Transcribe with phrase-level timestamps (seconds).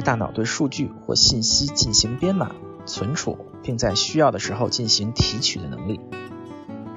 [0.00, 2.52] 大脑对数据或信息进行编码、
[2.86, 6.00] 存储，并在需要的时候进行提取的能力。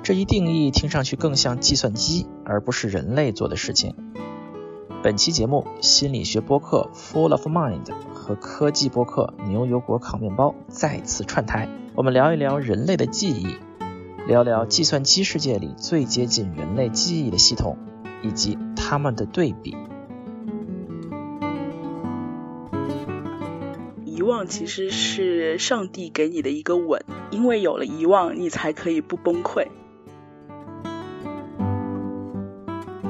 [0.03, 3.95] 这一定义听上去更像计算机，而不是人类做的事情。
[5.03, 13.57] 本期节目，心理学播客 Full of Mind 和科技播客牛油果烤面包再次串台，我们聊一聊人类的记忆，
[14.27, 17.77] 聊聊计算机世界里最接近人类记忆的系统，
[18.21, 19.75] 以及它们的对比。
[24.21, 29.65] 遗忘其实是上帝给你的一个吻，因为有了遗忘，你才可以不崩溃。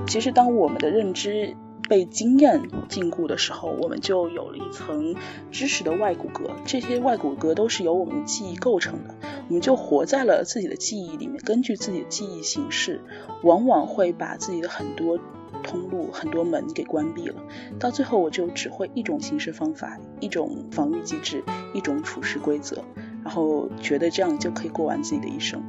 [0.08, 1.58] 其实，当我们的认知
[1.90, 5.18] 被经验禁锢的时候，我们就有了一层
[5.52, 9.14] 知识的外骨骼，这些外骨骼都是由我们的记忆构成的，
[9.50, 13.02] 我们就活在了自己的记忆里面，根据自己的记忆形式，
[13.44, 15.20] 往往会把自己的很多
[15.64, 17.42] 通路、很多门给关闭了，
[17.80, 21.44] 到最后我就只会一种行事方法、一种防御机制、
[21.74, 22.84] 一种处事规则，
[23.24, 25.64] 然后觉得这样就可以过完自己的一生。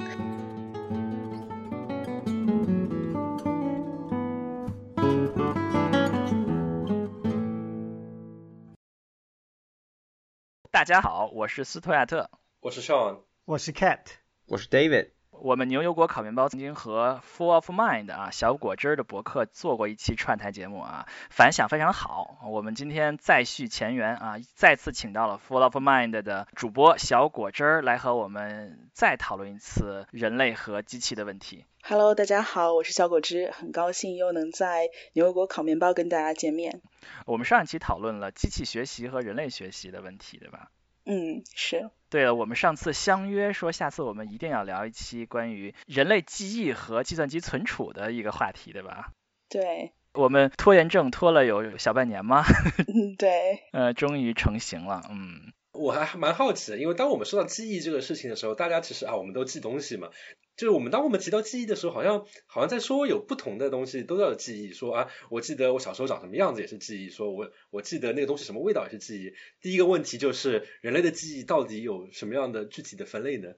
[10.71, 13.99] 大家好，我是斯图亚特，我是 Sean，我是 Cat，
[14.47, 15.11] 我是 David。
[15.43, 22.37] 我们牛油果烤面包曾经和 Full of Mind 啊小果汁的博客做过一期串台节目啊，反响非常好。
[22.45, 31.65] 我们今天再续前缘啊，再次请到了 Full of Mind 的主播小果汁来和我们再讨论一次人类和机器的问题。
[31.83, 36.79] Hello，大家好，我是小果汁，很高兴又能在牛油果烤面包跟大家见面。
[37.25, 40.71] 我们上一期讨论了机器学习和人类学习的问题，对吧？
[41.05, 41.89] 嗯，是。
[42.13, 49.09] 对了，我们上次相约说，下次我们一定要聊一期关于人类记忆和计算机存储的一个话题，对吧？
[49.49, 49.93] 对。
[50.13, 52.43] 我们拖延症拖了有小半年吗？
[52.87, 53.63] 嗯，对。
[53.71, 55.53] 呃，终于成型了，嗯。
[55.73, 60.09] 我还蛮好奇的，因为当我们说到记忆这个事情的时候，大家其实啊，我们都记东西嘛。
[60.55, 64.71] 就是我们当我们提到记忆的时候，好像好像在说有不同的东西都叫记忆。
[64.71, 67.09] 说啊，我记得我小时候长什么样子也是记忆。
[67.09, 69.33] 说我我记得那个东西什么味道也是记忆。
[69.61, 73.49] 第一个问题就是，人类的记忆到底有什么样的具体的分类呢？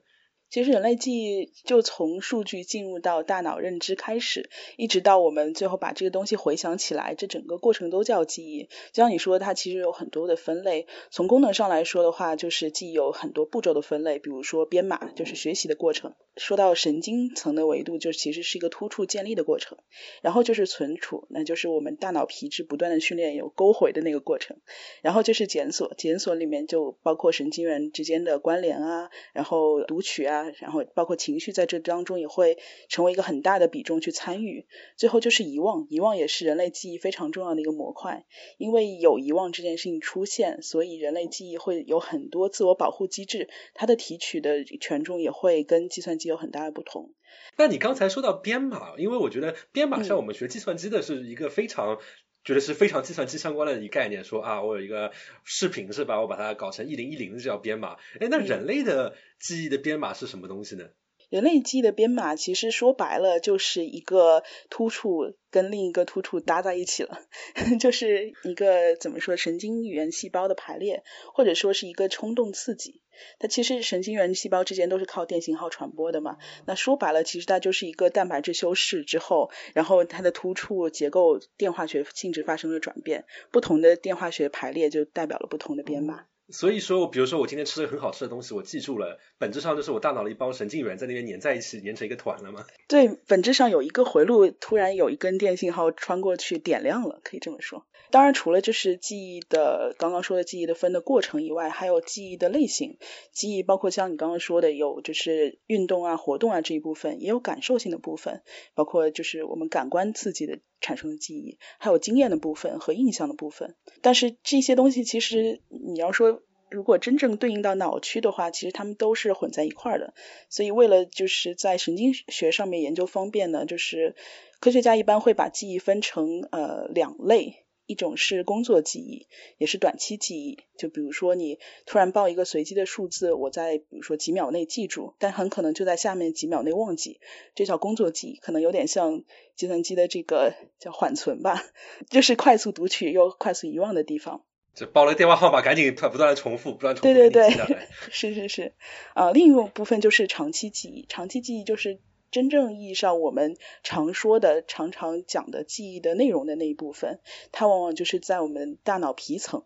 [0.56, 8.70] 其实人类记忆就从数据进入到大脑认知开始，一直到我们最后把这个东西回想起来，这整个过程都叫记忆。
[8.90, 10.86] 就像你说，它其实有很多的分类。
[11.10, 16.14] 从功能上来说的话，就是记忆有很多步骤的分类，比如说编码，就是学习的过程。
[16.38, 19.76] 说到神经层的维度，就其实是一个突触建立的过程。
[20.22, 24.56] 然后就是存储，那就是我们大脑皮质不断的训练有勾回的那个过程。
[25.02, 30.45] 然后就是检索，检索里面就包括神经元之间的关联啊，然后读取啊。
[30.58, 32.58] 然后包括情绪在这当中也会
[32.88, 34.66] 成为一个很大的比重去参与。
[34.96, 38.24] 最后就是遗忘，遗忘也是人类记忆非常重要的一个模块。
[38.58, 47.12] 因为有遗忘这件事情出现，所以人类记忆会有很多自我保护机制，它的提取的权重也会跟计算机有很大的不同。
[47.56, 51.98] 那你刚才说到编码，因为我觉得编码像我们学计算机的是一个非常。
[52.46, 55.12] 觉得是非常计算机相关的一个概念，说啊，我有一个
[55.44, 57.96] 视频是吧，我把它搞成一零一零的这叫编码。
[58.20, 60.84] 哎，那人类的记忆的编码是什么东西呢？
[61.28, 67.18] 人类记忆的编码其实说白了就是一个突触跟另一个突触搭在一起了，
[67.80, 71.02] 就是一个怎么说神经元细胞的排列，
[71.34, 73.02] 或者说是一个冲动刺激。
[73.38, 76.38] 它其实神经元细胞之间都是靠电信号传播的嘛。
[76.66, 86.24] 那说白了，其实它就是一个蛋白质修饰之后，然后它的突触结构电化学性质发生了转变，不同的电化学排列就代表了不同的编码。
[86.48, 92.64] 所以说，比如说我今天吃了很好吃的东西，我记住了，本质上就是我大脑的一帮神经元在那边粘在一起，粘成一个团了吗？
[92.86, 97.84] 对，本质上有一个回路，突然有一根电信号穿过去，点亮了，可以这么说。
[98.16, 102.96] 当然，除了就是记忆的刚刚说的记忆的分的过程以外，还有记忆的类型。
[103.30, 108.40] 记忆包括像你刚刚说的，有就是运动啊、活动啊这一部分，也有感受性的部分，
[108.72, 113.74] 包括就是我们感官刺激的产生的记忆，还有经验的部分和印象的部分。
[114.00, 116.40] 但是这些东西其实你要说，
[116.70, 120.14] 如果真正对应到脑区的话，其实它们都是混在一块儿的。
[120.48, 124.14] 所以为了就是在神经学上面研究方便呢，就是
[124.58, 127.65] 科学家一般会把记忆分成呃两类。
[127.86, 129.26] 一种是工作记忆，
[129.58, 130.58] 也是短期记忆。
[130.76, 137.20] 就比如说你突然报一个随机的数字，我在比如说几秒内记住，但很可能就在下面几秒内忘记，
[137.54, 139.22] 这叫工作记忆，可能有点像
[139.54, 141.64] 计算机的这个叫缓存吧，
[142.10, 144.42] 就是快速读取又快速遗忘的地方。
[144.74, 147.14] 就报了电话号码，赶紧不断的重复，不断重复。
[147.14, 147.78] 对对对，
[148.10, 148.72] 是是是。
[149.14, 151.98] 啊，另一个部分就是长期记忆，长期记忆就是。
[152.36, 157.18] 真正意义上我们常说的、常常讲的记忆的内容的那一部分，
[157.50, 159.62] 它往往就是在我们大脑皮层。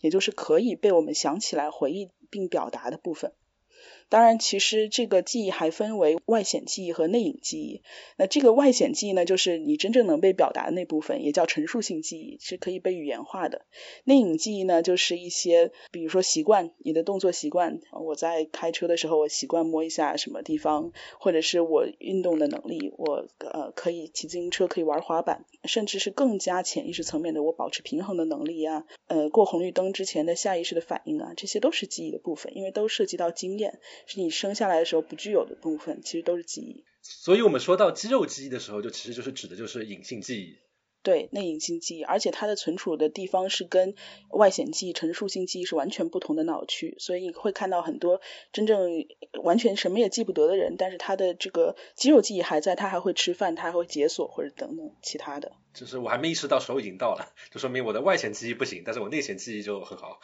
[0.00, 3.34] 也就是可以被我们想起来、回忆并表达的部分。
[4.08, 7.82] 当然，其实这个记忆还分为外显记忆和内隐记忆。
[8.16, 13.66] 那这个外显记忆呢，就是你真正能被表达的那部分，也叫陈述性记忆，是可以被语言化的。
[14.04, 17.80] 内隐记忆呢，就是一些，比如说习惯，你的动作习惯。
[17.92, 33.80] 我在开车的时候，我习惯摸一下什么地方，或者是我运动的能力，我呃可以骑自行车，可以玩滑板，甚至是更加潜意识层面的，我保持平衡的能力啊，呃过红绿灯之前的下意识的反应啊，这些都是记忆的部分，因为都涉及到经验。
[34.06, 36.84] 是你生下来的时候不具有的部分，其实都是记忆。
[37.02, 40.56] 所以我们说到肌肉记忆的时候，就其实就是指的就是隐性记忆。
[41.02, 43.94] 对，内隐性记忆，而且它的存储的地方是跟
[44.30, 48.22] 外显记忆、陈述性记忆是完全不同的脑区，所以你会看到很多
[48.54, 49.04] 真正
[49.42, 55.52] 完全什么也记不得的人，但是他的这个肌肉记忆还在，他还会吃饭，他还会解锁或者等等其他的。
[55.74, 60.20] 就是我还没意识到时候已经到了，就说明我的外显记忆不行，但是我内显记忆就很好。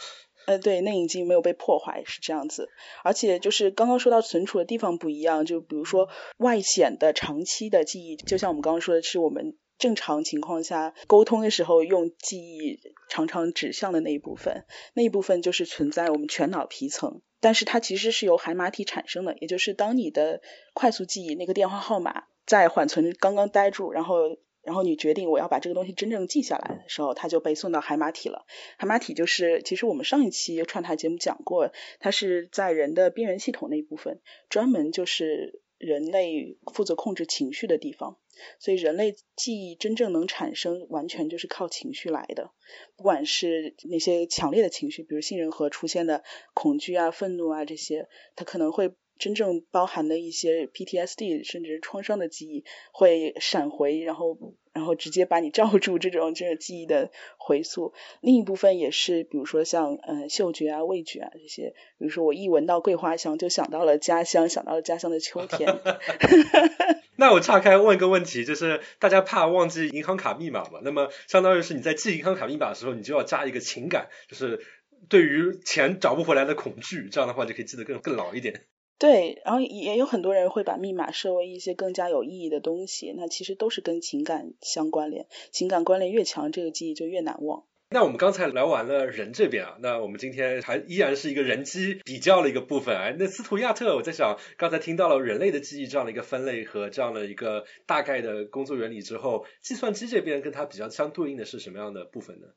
[0.47, 2.69] 呃，对，内隐记忆没有被破坏是这样子，
[3.05, 6.09] 而且就是刚刚说到存储的地方不一样，就比如说
[6.39, 9.57] 外显的长期的记忆，就像我们刚刚说的是我们。
[9.79, 20.43] 正常情况下沟通的时候，用记忆常常指向的那一部分，那一部分就是存在我们全脑皮层，但是它其实是由海马体产生的，也就是当你的
[20.75, 28.45] 快速记忆那个电话号码在缓存刚刚呆住，然后然后你决定我要把这个东西真正记下来的时候，它就被送到海马体了。
[28.77, 38.19] 海马体就是其实我们上一期串台节目讲过，它是在人的边缘系统那一部分，专门就是人类负责控制情绪的地方。
[38.59, 42.53] 所以人类记忆真正能产生，完全就是靠情绪来的。
[42.97, 46.25] 不管是那些强烈的情绪，比如杏仁核出现的
[46.55, 54.37] 恐惧啊、愤怒啊这些，它可能会真正包含的一些 PTSD 甚至创伤的记忆会闪回，然后。
[54.73, 57.93] 然后直接把你罩住，这种就是记忆的回溯。
[58.21, 61.75] 另一部分也是，比如说像嗯嗅觉啊、味觉啊这些。
[61.99, 65.81] 比如说我一闻到桂花香，就想到了家乡，想到了家乡的秋天。
[67.19, 70.79] 那我岔开问个问题，就是大家怕忘记银行卡密码嘛？
[70.85, 74.65] 那么相当于是你在记银行卡密码的时候，你就要加一个情感，就是
[75.09, 78.63] 对于钱找不回来的恐惧，这样的话就可以记得更更牢一点。
[79.00, 87.64] 对，然后也有很多人会把密码设为一些更加有意义的东西，那其实都是跟情感相关联，情感关联越强，这个记忆就越难忘。
[87.93, 93.11] 那我们刚才聊完了人这边啊，那我们今天还依然是一个人机比较的一个部分啊。
[93.19, 102.49] 那斯图亚特，我在想，刚才听到了人类的记忆这样的一个分类和这样的一个大概的工作原理之后，计算机这边跟它比较相对应的是什么样的部分呢？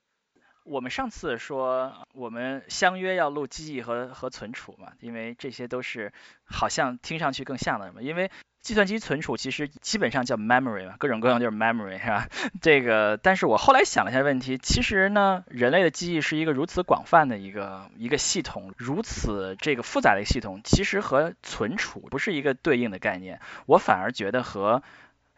[0.63, 6.13] 我们上次说我们相约要录记忆和和存储嘛，因为这些都是
[6.45, 8.01] 好像听上去更像的嘛。
[8.01, 8.31] 因为
[8.61, 12.27] 计算机存储其实基本上叫 memory 嘛，各种各样就是 memory 是吧？
[12.61, 23.41] 这个，但是我后来想了一下问题，其实呢，人类的记忆是一个如此广泛的一个一个系统，如此这个复杂的一个系统，其实和存储不是一个对应的概念。
[23.65, 24.81] 我反而觉得和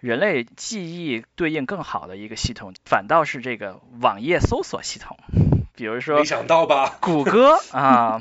[0.05, 5.17] 人类记忆对应更好的一个系统，反倒是这个网页搜索系统。
[5.75, 6.95] 比如说，没想到吧？
[7.01, 8.19] 谷歌 啊，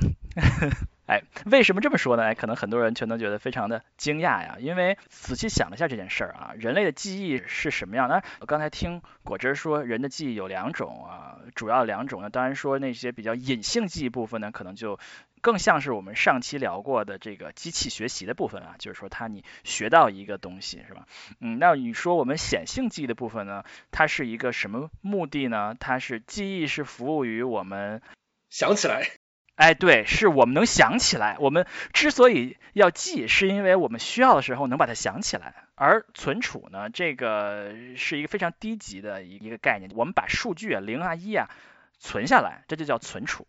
[1.07, 2.23] 哎，为什么这么说呢？
[2.25, 4.57] 哎，可能很多人全都觉得非常的惊讶呀。
[4.61, 8.23] 因为仔细想了一下这件事儿啊，人类的记忆是什么样那？
[8.41, 12.31] 我刚才听果汁说，人的记忆有两种啊，主要两种呢。
[12.31, 14.99] 当然说那些比较隐性记忆部分呢，可能就。
[15.45, 21.07] 更像是我们上期聊过的这个机器学习的部分啊，就是说它你学到一个东西是吧？
[21.39, 25.77] 嗯，那你说我们显性记忆的部分呢，它是一个什么目的呢？
[25.79, 28.01] 它是记忆是服务于我们
[28.49, 29.07] 想起来，
[29.57, 31.37] 哎，对，是我们能想起来。
[31.39, 35.67] 我们之所以要记，是因为我们需要的时候能把它想起来。
[35.75, 41.51] 而存储呢，这个是一个非常低级的一一个概念，我们把数据啊零啊一啊
[41.99, 43.47] 存下来，这就叫存储。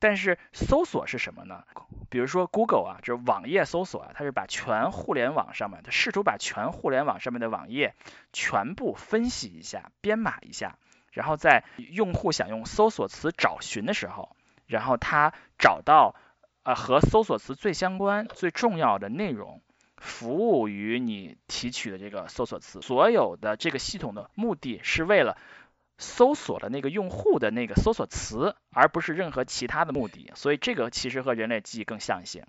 [0.00, 1.62] 但是搜索是什么呢？
[2.08, 7.94] 比如说 Google 啊，就是网页搜索啊，它是把全互联网上面，它试图把全互联网上面的网页
[8.32, 10.78] 全部分析一下、编码一下，
[11.12, 14.34] 然后在用户想用搜索词找寻的时候，
[14.66, 16.16] 然后它找到
[16.64, 19.60] 呃和搜索词最相关、最重要的内容，
[19.98, 22.80] 服务于你提取的这个搜索词。
[22.80, 25.36] 所有的这个系统的目的是为了。
[26.00, 32.44] 搜索的那个用户的那个搜索词，而不是任何其他的目的，所以这个其实和人类记忆更像一些。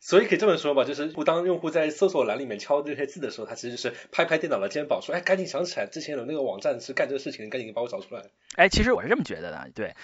[0.00, 8.22] 所以可以这么说吧，就是当用户在搜索栏里面敲这些字的时候，他其实是拍拍电脑的肩膀，说：“哎，赶紧想起来之前有那个网站是干这个事情，赶紧把我找出来。”
[8.56, 9.94] 哎，其实我是这么觉得的，对。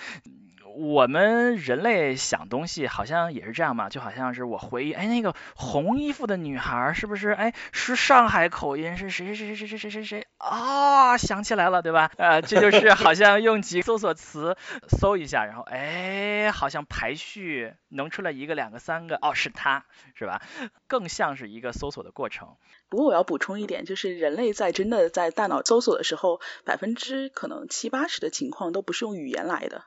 [0.74, 7.30] 我们人类想东西好像也是这样嘛，就好像是我回忆，哎，那个红衣服的女孩是不是？
[7.30, 11.16] 哎，是上海口音，是谁谁谁谁谁谁谁谁啊？
[11.18, 12.10] 想起来了，对吧？
[12.16, 14.56] 呃，这就是好像用几搜索词
[14.88, 20.42] 搜一下，然后哎，好像排序能出来一个、两个、三个，哦，是他是吧？
[20.86, 22.56] 更像是一个搜索的过程。
[22.88, 29.84] 不过我要补充一点，就是人类在真的在大脑搜索的时候，百分之可能七八十的情况都不是用语言来的。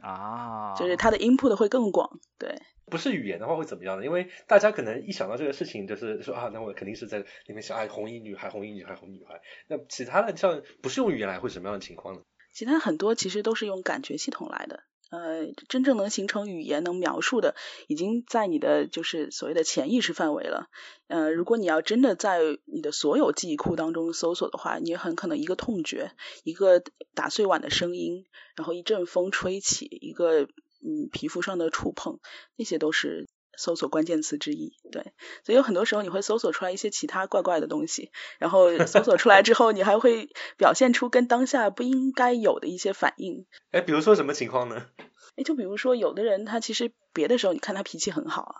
[0.00, 2.60] 啊，就是它的 input 会更广，对。
[2.86, 4.04] 不是语言的话会怎么样呢？
[4.04, 9.40] 因为大家可能一想到这个事情，就是说啊，那我肯定是在里面想，哎，红衣女孩，红衣女孩，红衣女孩。
[9.68, 12.22] 那其他的像不是用语言来，会什么样的情况呢？
[12.52, 14.82] 其他很多其实都是用感觉系统来的。
[15.10, 17.54] 呃，真正能形成语言能描述的，
[17.88, 20.68] 已经在你的就是所谓的潜意识范围了。
[21.08, 26.12] 呃，如果你要真的在你的所有记忆库当中搜索的话，你很可能一个痛觉，
[26.44, 26.82] 一个
[27.14, 28.24] 打碎碗的声音，
[28.54, 32.20] 然后一阵风吹起，一个嗯皮肤上的触碰，
[32.56, 34.72] 那些都是搜索关键词之一。
[34.92, 35.12] 对，
[35.44, 43.46] 所以有很多时候你会搜索出来一些其他怪怪的东西，然后搜索出来之后，你还会表现出跟当下不应该有的一些反应。
[43.70, 44.86] 哎，比如说什么情况呢？
[45.36, 48.54] 哎，就比如说，有的人他其实别的时候你看他脾气很好啊，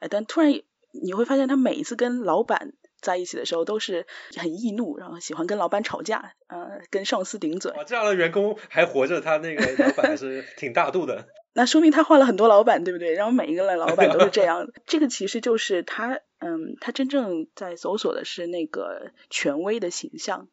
[0.00, 0.52] 哎，但突然
[1.02, 7.72] 你会发现他每一次跟老板在一起的时候都是很易怒，然后喜欢跟老板吵架，呃，跟上司顶嘴。
[7.72, 11.28] 哇，这样的员工还活着，他那个老板还是挺大度的。
[11.54, 13.14] 那说明他换了很多老板，对不对？
[13.14, 14.68] 然后每一个老板都是这样。
[14.86, 20.48] 这个其实就是他，嗯，他真正在搜索的是那个权威的形象。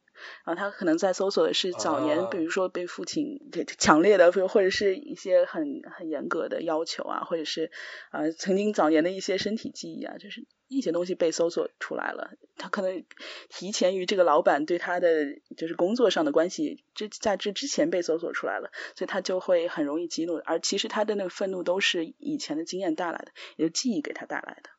[0.46, 3.40] 然后他可能在搜索的是早年，比如说被父亲
[3.78, 7.72] 强烈的，或者是一些很很严格的要求啊，或者是
[8.12, 12.32] 呃曾经早年的一些身体记忆啊，就是一些东西被搜索出来了。
[12.58, 13.04] 他可能
[13.50, 20.36] 提前于这个老板对他的就是工作上的关系之在这之前被搜索出来了，所以他就会很容易激怒。
[20.46, 24.70] 而其实他的那个愤怒都是以前的经验带来的，也是记忆给他带来的。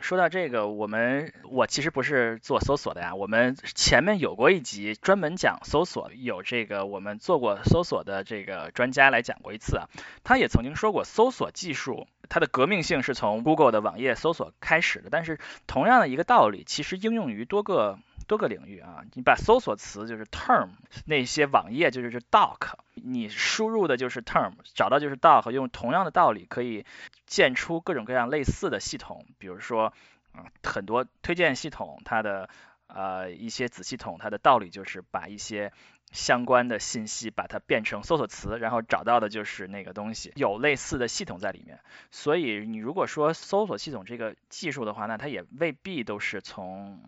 [0.00, 3.14] 说到这个，我们我其实不是做搜索的呀。
[3.14, 9.88] 我们前面有过一集专门讲搜索，有这个我们做过搜索的这个专家来讲过一次啊。
[10.22, 15.08] 他也曾经说过，搜索技术它的革命性是从 Google 的网页搜索开始的。
[15.10, 17.98] 但是同样的一个道理，其实应用于多个
[18.28, 19.02] 多个领域啊。
[19.14, 20.68] 你把搜索词就是 term，
[21.06, 26.86] 那些网页就是 doc，你输入的就是 term，找到就是 doc，用同样的道理可以。
[27.26, 29.92] 建出各种各样类似的系统，比如说，
[30.32, 32.48] 啊，很多推荐系统，它的
[32.86, 35.70] 呃一些子系统，它的道理就是把一些
[36.12, 41.80] 相关的信息把它变成搜索词，然后找到的就是那个东西，有类似的系统在里面。
[42.10, 47.00] 所以你如果说搜索系统这个技术的话，那它也未必都是从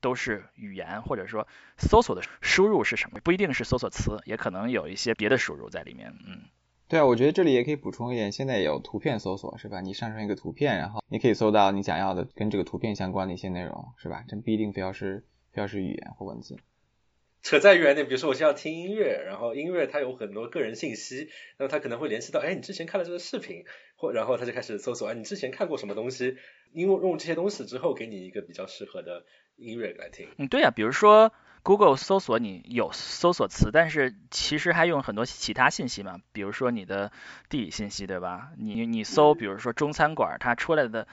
[0.00, 1.46] 都是语言，或者说
[1.76, 6.42] 搜索的输入是什么，不一定是搜索词，也可能有一些别的输入在里面，嗯。
[6.88, 9.82] 对啊，我觉得这里也可以补充一点，现在有图片搜索，是吧？
[9.82, 14.24] 你上传一个图片，然后你可以搜到你想要的跟这个图片相关的一些内容，是吧？
[14.26, 16.56] 这不一定非要是非要是语言或文字。
[17.42, 23.64] 扯再远点，比如说我现在要听音乐，然后音乐它有很多个人信息，那么它可能会联系到，哎，你之前看了这个视频，
[23.96, 26.36] 或然后他就开始搜索，哎，你之前看过什么东西？
[26.72, 29.24] 因为用这些东西之后，给你一个比较适合的
[29.56, 30.28] 音乐来听。
[30.36, 31.32] 嗯，对呀，比如说。
[31.64, 37.12] Google 搜索你有搜索词，但是其实还用很多其他信息嘛，比如说你的
[37.50, 38.52] 地理信息，对吧？
[38.56, 41.06] 你你搜，比如说中餐馆，它出来的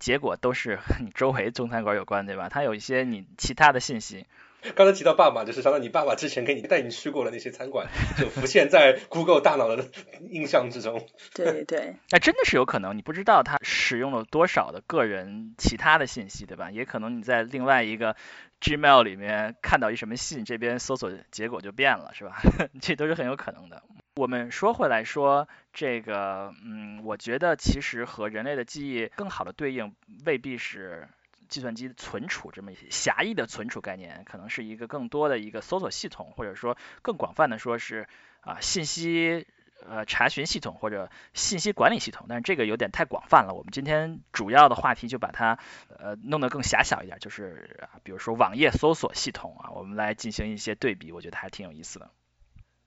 [0.00, 2.50] 结果都是和你周围中餐馆有关，对吧？
[2.50, 4.26] 它有一些你其他的信息。
[4.74, 7.88] 刚才提到爸爸，就是相当于你爸爸之前给你带你去过的那些餐馆，
[8.18, 9.84] 就浮现在 Google 大脑的
[10.30, 11.06] 印象之中。
[11.34, 16.70] 对 对，那真的是有可能，你不知道他使用了多少的个人其他的信息，对吧？
[16.70, 18.16] 也可能你在另外一个。
[18.62, 22.40] Gmail 里面看到一什么信，这边搜索结果就变了，是吧？
[22.80, 23.82] 这都是很有可能的。
[24.14, 29.92] 我们说回来说这个，嗯，我觉得其实和人类的记忆更好的对应，
[30.24, 31.08] 未必是
[31.52, 38.08] 计算机存储这么一些狭义的存储概念，可能是一个更多的一个搜索系统，或者说更广泛的说是
[38.40, 39.46] 啊信息。
[39.84, 43.52] 呃，查询系统或者信息管理系统，但是这个有点太广泛了。
[43.52, 52.12] 我们今天主要的话题就把它呃弄得更狭小一点，就是比如说网页搜索系统啊，我们来进行一些对比，我觉得还挺有意思的。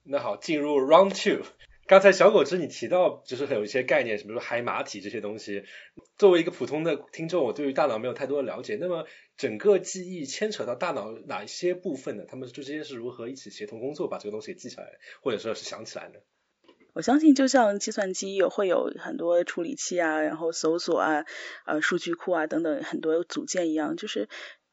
[0.04, 1.44] 那好，进入 round two。
[1.86, 5.64] 刚才小狗子你提到就是有一些概念，比如说海马体这些东西。
[6.18, 8.76] 作为一个普通的听众，我对于大脑没有太多的了解。
[8.80, 12.24] 那么整个记忆牵扯到大脑哪一些部分呢？
[12.26, 14.88] 他们之间是如何一起协同工作，把这个东西记下来，
[15.22, 16.14] 或者说是想起来呢？
[16.92, 21.24] 我相信，就像计算机有会有很多处理器啊，然后搜索啊，
[21.66, 24.28] 呃，数据库啊等等很多组件一样，就是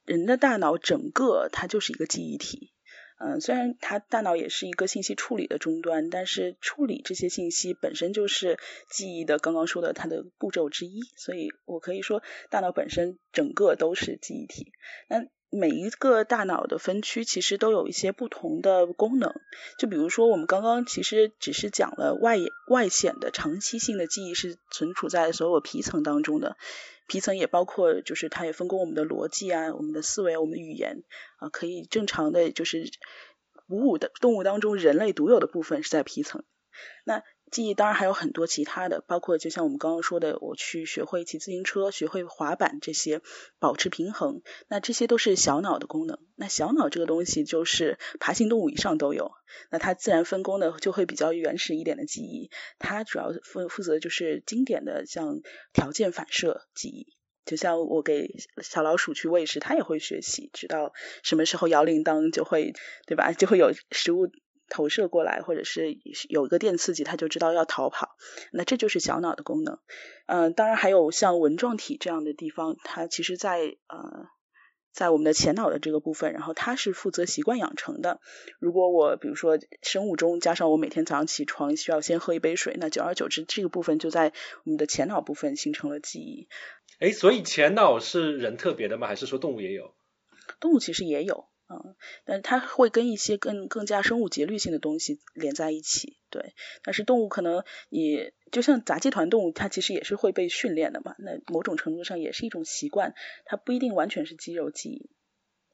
[0.05, 2.71] 人的大脑整个它就是一个记忆体。
[3.19, 14.71] 嗯，虽然它大脑也是一个信息处理的终端，但是处理这些信息本身就是记忆的刚刚说的它的步骤之一，所以我可以说大脑本身整个都是记忆体。
[15.07, 19.35] 那每一个大脑的分区其实都有一些不同的功能，
[19.77, 26.57] 就比如说我们刚刚其实只是讲了外外显的长期性的记忆是存储在所有皮层当中的，
[27.13, 31.03] 皮层也包括就是它也分工我们的逻辑啊、我们的思维、我们的语言
[31.37, 32.89] 啊，可以正常的就是
[33.67, 36.43] 哺乳的动物当中人类独有的部分是在皮层，
[37.05, 37.21] 那。
[37.53, 43.21] 记忆当然还有很多其他的，包括就像我们刚刚说的，我去学会骑自行车、学会滑板这些，
[43.59, 46.17] 保持平衡，那这些都是小脑的功能。
[46.35, 49.31] 那小脑这个东西就是爬行动物以上都有，
[49.69, 55.41] 那它自然分工的就会比较原始一点的记忆，它主要负负责就是经典的像
[55.73, 60.91] 条件反射记忆，就像我给小老鼠去喂食，它也会学习，知道
[61.21, 62.73] 什么时候摇铃铛就会，
[63.05, 63.31] 对吧？
[63.31, 64.31] 就会有食物。
[64.69, 65.97] 投射过来，或者是
[66.29, 68.15] 有一个电刺激，它就知道要逃跑。
[68.51, 69.79] 那这就是小脑的功能。
[70.25, 74.27] 嗯，当然还有像纹状体这样的地方，它其实，在呃，
[74.93, 78.19] 在我们的前脑的这个部分，然后它是负责习惯养成的。
[78.59, 86.47] 如果我比如说生物钟加上我每天早上起床需要先喝一杯水，那久而久之，这个部分就在我们的前脑部分形成了记忆。
[86.99, 89.07] 哎，所以前脑是人特别的吗？
[89.07, 89.95] 还是说动物也有？
[90.59, 91.47] 动物其实也有。
[91.73, 96.53] 嗯，但它会跟一些更更加生物节律性的东西连在一起，对。
[96.83, 101.15] 但是动物可能也就像杂技团动物，它其实也是会被训练的嘛。
[101.19, 103.15] 那某种程度上也是一种习惯，
[103.45, 105.09] 它不一定完全是肌肉记忆。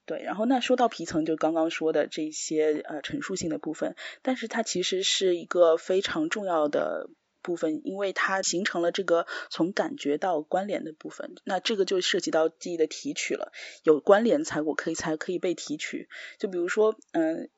[0.06, 7.10] 对，然后那说到皮层，就刚刚说的这些呃陈述性的部分，但是它其实是一个非常重要的。
[7.42, 13.52] 部分，因为它形成了这个从感觉到关联的部分，那这个就涉及到记忆的提取了。
[13.84, 16.10] 有关联才我可以才可以被提取。
[16.38, 17.50] 就比如说，嗯。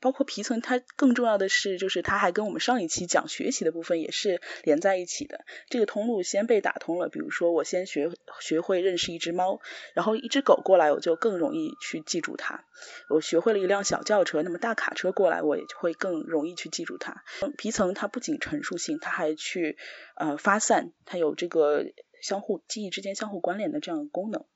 [0.00, 5.44] 包括皮层，它更重要的是，就是它还跟我们上一期讲学习的部分也是连在一起的。
[5.68, 9.60] 这个通路先被打通了，比如说我先学学会认识一只猫，
[9.94, 12.64] 然后一只狗过来，我就更容易去记住它。
[13.08, 17.22] 我学会了一辆小轿车，那么大卡车过来，我也会更容易去记住它。
[17.58, 19.76] 皮层它不仅陈述性，它还去
[20.16, 21.84] 呃发散，它有这个
[22.22, 24.46] 相互记忆之间相互关联的这样的功能。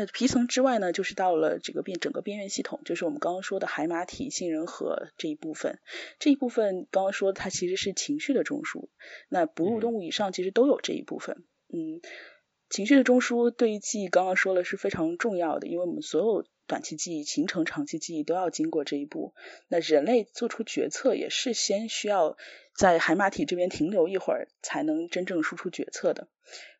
[0.00, 5.78] 那皮层之外呢，就是到了这个边整个边缘系统，就是我们刚刚说的海马体、杏仁核这一部分。
[6.18, 8.88] 这一部分刚刚说它其实是情绪的中枢。
[9.28, 11.44] 那哺乳动物以上其实都有这一部分。
[11.68, 12.00] 嗯，
[12.70, 19.34] 情绪的中枢对于记忆刚刚说了是非常重要的，因为我们所有短期记忆形成长期记忆都要经过这一步。
[19.66, 22.36] 那人类做出决策也是先需要
[22.76, 26.28] 在海马体这边停留一会儿，才能真正输出决策的。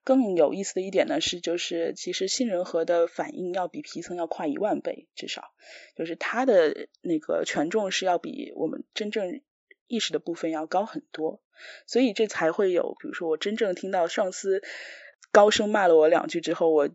[0.05, 5.50] 更有意思的一点呢是，就是其实杏仁核的反应要比皮层要快一万倍，至少
[5.96, 9.40] 就是它的那个权重是要比我们真正
[9.88, 11.40] 意识的部分要高很多，
[11.88, 14.62] 所以这才会有，比如说我真正听到上司
[15.33, 16.88] 高声骂了我两句之后，我。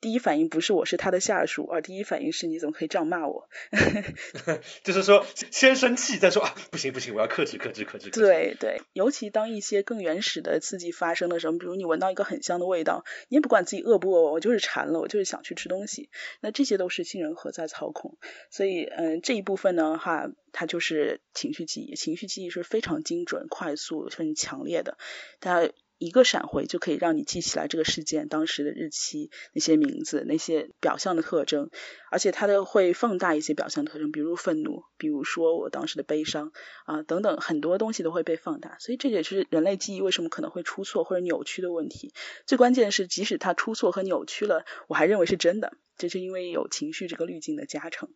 [0.00, 3.48] 第一反应不是我是他的下属，而第一反应是你怎么可以这样骂我？
[4.82, 8.10] 就是说先生气再说啊，不行不行，我要克制克制克制。
[8.10, 16.08] 对对，尤其当一些更原始的刺激发生的时候，比如你闻到一个很香的味道，你也不管自己饿不饿，我就是馋了，我就是想去吃东西。
[16.40, 18.16] 那这些都是杏仁核在操控，
[18.50, 24.96] 所以嗯这一部分呢哈，它就是情绪记忆，情绪记忆是非常精准、快速、很强烈的，
[25.40, 25.68] 它。
[26.00, 31.68] 一个闪回就可以让你记起来这个事件当时的日期、那些名字、那些表象的特征，
[32.10, 36.52] 而且它的会放大一些表象特征，比如愤怒，比如说我当时的悲伤
[36.86, 38.78] 啊等等，很多东西都会被放大。
[38.80, 42.14] 所以这也是人类记忆为什么可能会出错或者扭曲的问题。
[42.46, 48.08] 最关键的是，即使它出错和扭曲了，我还认为是真的，这是因为有情绪这个滤镜的加成。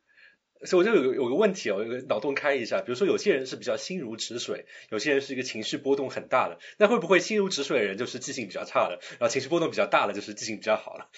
[0.64, 11.10] 所以我就有有个问题哦，有个脑洞开一下，比如说有些人是比较心如止水，有些人是一个情绪波动很大的，那会不会心如止水的人就是记性比较差的，然后情绪波动比较大的就是记性比较好了？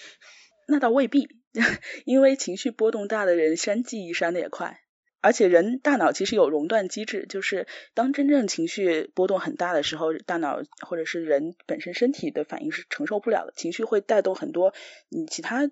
[0.67, 1.29] 那倒未必，
[2.05, 4.81] 因为情绪波动大的人删记忆删的也快。
[5.19, 14.73] 而且人大脑其实有熔断机制，就是当真正情绪波动很大的时候，大脑或者是人本身身体的反应是承受不了的，情绪会带动很多
[15.09, 15.69] 你其他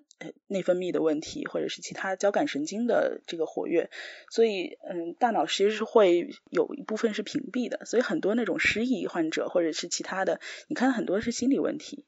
[0.48, 3.88] 内分泌的问题，或者是其他交感神经的这个活跃，
[4.30, 12.04] 所以嗯，大脑其实是会有一部分是屏蔽的，所以很多那种失忆患者或者是其他的，你看很多是心理问题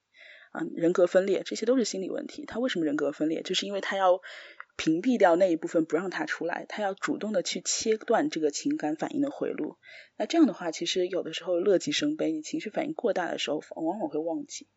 [0.50, 2.44] 啊，人格分裂，这些都是心理问题。
[2.46, 3.42] 他为什么人格分裂？
[3.42, 4.20] 就是因为他要。
[4.78, 9.76] 屏蔽掉那一部分，不让他出来，他要主动的去切断这个情感反应的回路。
[10.16, 14.68] 那这样的话，其实有的时候乐极生悲，你情绪反应过大的时候，往往会忘记。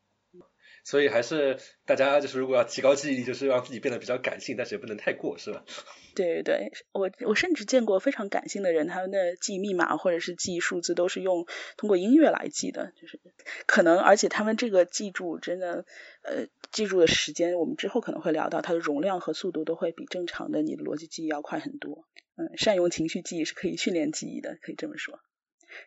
[0.84, 5.64] 所以还是大家就是如果要提高记忆力，就是让自己变得比较感性，但是也不能太过，是吧？
[6.14, 11.46] 对对对，我我甚至见过非常感性的人，他们的记密码或者是记数字都是用
[11.78, 13.20] 通过音乐来记的，就是
[13.66, 15.86] 可能而且他们这个记住真的
[16.24, 22.06] 呃记住的时间，我们之后可能会聊到，它的容量和速度都会比正常的你的逻辑记忆要快很多。
[22.36, 25.20] 嗯，善用情绪记忆是可以训练记忆的，可以这么说。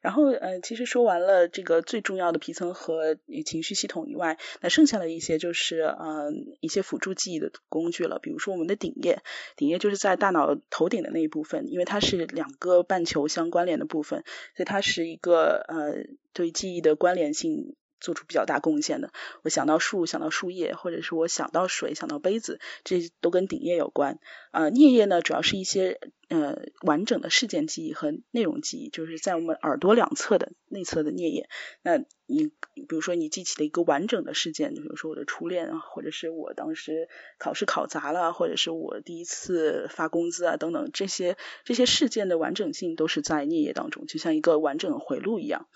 [0.00, 8.18] 然后，呃，其实说完了这个最重要的皮层和情绪系统以外，那剩下的一些就是，嗯，一些辅助记忆的工具了。
[8.18, 9.22] 比如说我们的顶叶，
[9.56, 14.24] 顶叶就是在大脑头顶的那一部分，因为它是两个半球相关联的部分，
[14.56, 17.74] 所以它是一个呃对记忆的关联性。
[18.00, 19.12] 做出比较大贡献的，
[19.44, 24.18] 我想到树，想到树叶，或者是我想到水，想到杯子，这都跟顶叶有关。
[24.50, 31.48] 呃，颞叶呢，主要是一些呃完整的事件记忆和内容记忆，就是在我们耳朵两侧的内侧的颞叶。
[31.82, 37.08] 那你比如说你记起了一个完整的事件，比如说我的初恋啊，或者是我当时
[37.38, 45.68] 考试考砸了，或者是我第一次发工资啊等等，这些这些事件的完整性都是在颞叶当中，就像一个完整的回路一样。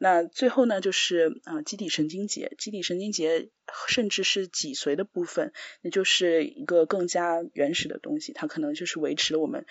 [0.00, 3.48] 那最后呢，就是啊，基底神经节，基底神经节
[3.88, 9.66] 甚至是脊髓的部分，那就是一个更加原始的东西，它可能就是维持了我们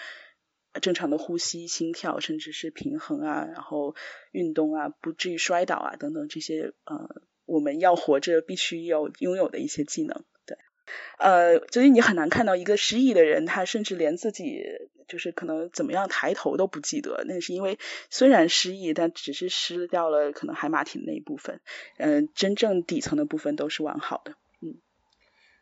[0.80, 3.96] 正常的呼吸、心跳，甚至是平衡啊，然后
[4.32, 10.24] 运动啊，不至于摔倒啊等等这些呃，我们要活着必须要拥有的一些技能。
[10.46, 10.58] 对，
[11.18, 14.64] 呃，所以你很难看到一个失忆的人，他甚至连自己。
[15.08, 21.62] 就是可能怎么样抬头都不记得，那是因为虽然失忆，但只是失掉了可能海马体的那一部分，
[21.96, 24.76] 嗯，真正底层的部分都是完好的，嗯。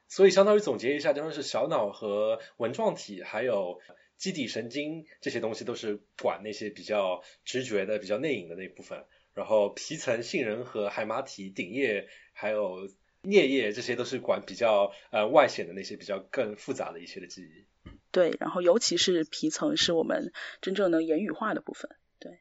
[0.08, 3.80] 所以相当于总结一下，就像是小脑和纹状体还有
[4.18, 12.88] 基底神经这些东西都是管那些比较直觉的、比较内隐的那部分，然后皮层、杏仁核、海马体、顶叶还有
[13.24, 17.66] 颞叶这些都是管比较呃外显的那些比较更复杂的一些的记忆。
[18.12, 21.92] 对，然后尤其是皮层是我们真正能言语化的部分。
[22.18, 22.40] 对，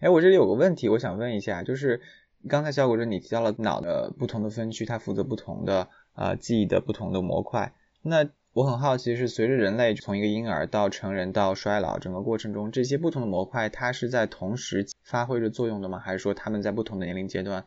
[0.00, 2.00] 哎，我这里有个问题，我想问一下，就是
[2.48, 7.74] 刚才小果说你提到了脑的不同的分区，它负责不同的呃记忆的不同的模块。
[8.00, 16.00] 那我很好奇，是随着人类从一个婴儿到成人到衰老整个过程中，这些不同的模块它是在同时发挥着作用的吗？
[16.00, 17.64] 还是说他们在不同的年龄阶段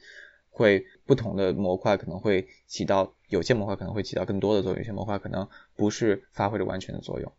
[0.50, 7.32] 会不同的模块可能会起到有些模块可能会起到更多的作用，有些模块可能不是发挥着完全的作用？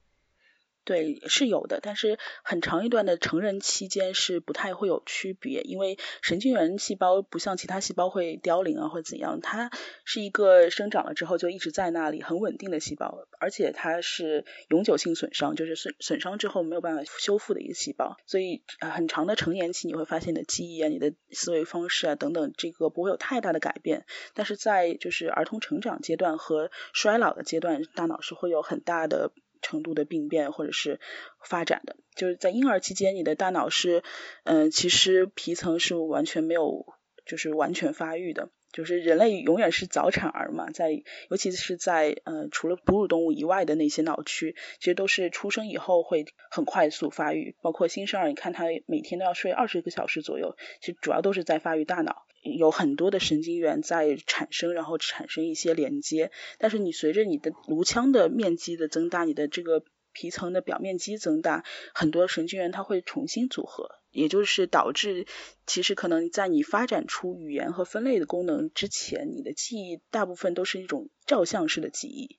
[0.85, 9.71] 对，是有的，但是很长一段的成人期间是不太会有区别，因为神经元细胞不像其他细胞会凋零啊或怎样，它
[10.05, 29.33] 是一个生长了之后就一直在那里很稳定的细胞，而且它是永久性损伤，就是损损伤之后没有办法修复的一个细胞，所以很长的成年期你会发现你的记忆啊、你的思维方式啊等等，这个不会有太大的改变，但是在就是儿童成长阶段和衰老的阶段，大脑是会有很大的。
[29.65, 31.01] 程度的病变或者是
[31.43, 34.05] 发展的，就是在婴儿期间，你的大脑是，
[34.45, 36.87] 嗯，其实皮层是完全没有，
[37.25, 38.51] 就是完全发育的。
[38.75, 40.91] 就是人类永远是早产儿嘛，在
[41.31, 47.55] 尤其是在呃除了哺乳动物以外的那些脑区，其实都是出生以后会很快速发育。
[47.63, 52.27] 包括新生儿，你看他每天都要睡二十个小时左右，其实主要都是在发育大脑。
[52.43, 56.33] 有很多的神经元在产生，然后产生一些连接。
[56.59, 63.89] 但是你随着你的颅腔的面积的增大，你的这个皮层的表面积增大，很多神经元它会重新组合。
[64.15, 65.27] 也就是导致，
[65.67, 72.39] 其实可能在你发展出语言和分类的功能之前，你的记忆大部分都是一种照相式的记忆。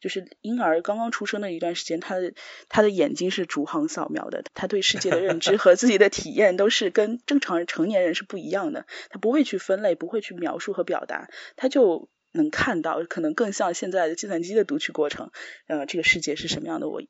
[0.00, 2.32] 就是婴儿刚刚出生的一段时间，他的
[2.68, 8.86] 他的眼睛是逐行扫描的，他对世界的认知和自己的体验都是跟正常成年人是不一样的。
[9.10, 15.30] 他不会去分类，不会去描述和表达，他就能看到，可能更像现在的计算机的读取过程。
[15.66, 16.88] 呃，这个世界是什么样的？
[16.88, 17.02] 我。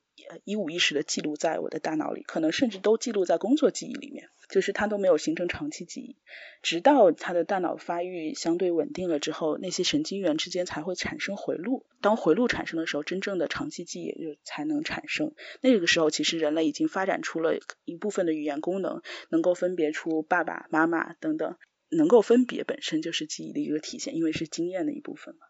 [0.45, 6.17] 一五一十的记录在我的大脑里，可能甚至都记录在工作记忆里面，就是它都没有形成长期记忆。
[6.63, 11.87] 直到他的大脑发育相对稳定了之后，那些神经元之间才会产生回路。
[12.01, 15.33] 当回路产生的时候，真正的长期记忆就才能产生。
[15.61, 21.57] 那个时候，其实人类已经发展出了一部分的语言功能，能够分别出爸爸妈妈等等，
[21.91, 25.47] 能够分别本身就是记忆的一个体现，因为是经验的一部分嘛。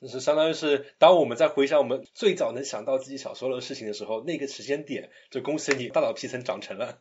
[0.00, 7.00] 就是相当于是，当我们在回想我们最早能想到自己小时候的事情的时候，那个时间点，就恭喜你大脑皮层长成了，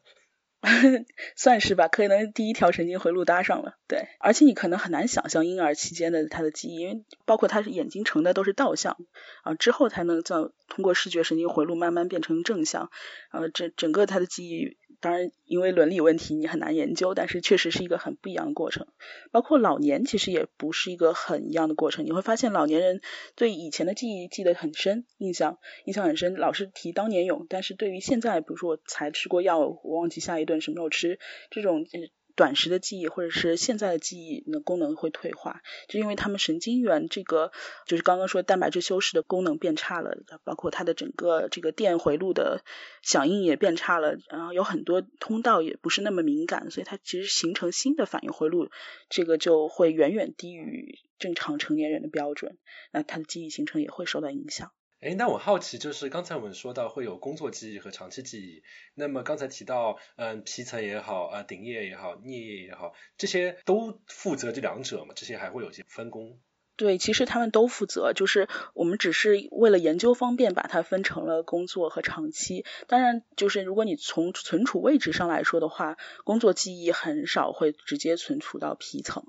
[1.37, 3.77] 算是吧，可能第一条神经回路搭上了。
[3.87, 8.97] 对，而且你可能很难想象婴儿期间的他的记忆，因为包括他是眼睛成的都是倒像
[9.43, 12.89] 啊，之后才能叫通过视觉神经回路慢慢变成正向，
[13.29, 18.87] 啊，整整个他的记忆当然，因为伦理问题你很难研究，但是确实是一个很不一样的过程。
[19.31, 22.05] 包括老年其实也不是一个很一样的过程。
[22.05, 23.01] 你会发现老年人
[23.35, 27.45] 对以前的记忆记得很深，印象印象很深，老是提当年勇。
[27.47, 31.19] 但是对于现在，比如说我才吃过药，我忘记下一顿什么时候吃，
[31.51, 31.85] 这种。
[32.37, 37.51] 短时的记忆或者是现在的记忆的功能会退化，就因为他们神经元这个
[37.87, 42.63] 就是刚刚说蛋白质修饰的功能变差了，包括它的整个这个电回路的
[43.01, 48.69] 响应也变差了，然后有很多通道也不是那么敏感，所以它其实形成新的反应回路，
[49.09, 52.57] 这个就会远远低于正常成年人的标准，
[52.91, 54.71] 那他的记忆形成也会受到影响。
[54.99, 58.63] 哎，那我好奇，就是刚才我们说到会有工作记忆和长期记忆，
[58.95, 65.13] 那么刚才提到，嗯，皮层也好，啊，顶叶也好，颞叶也好，这些都负责这两者嘛？
[65.15, 66.39] 这些还会有些分工？
[66.77, 72.65] 对，其实他们都负责，就是我们只是为了研究方便，把它分成了工作和长期。
[72.87, 79.27] 当然，就是如果你从存储位置上来说的话，工作记忆很少会直接存储到皮层，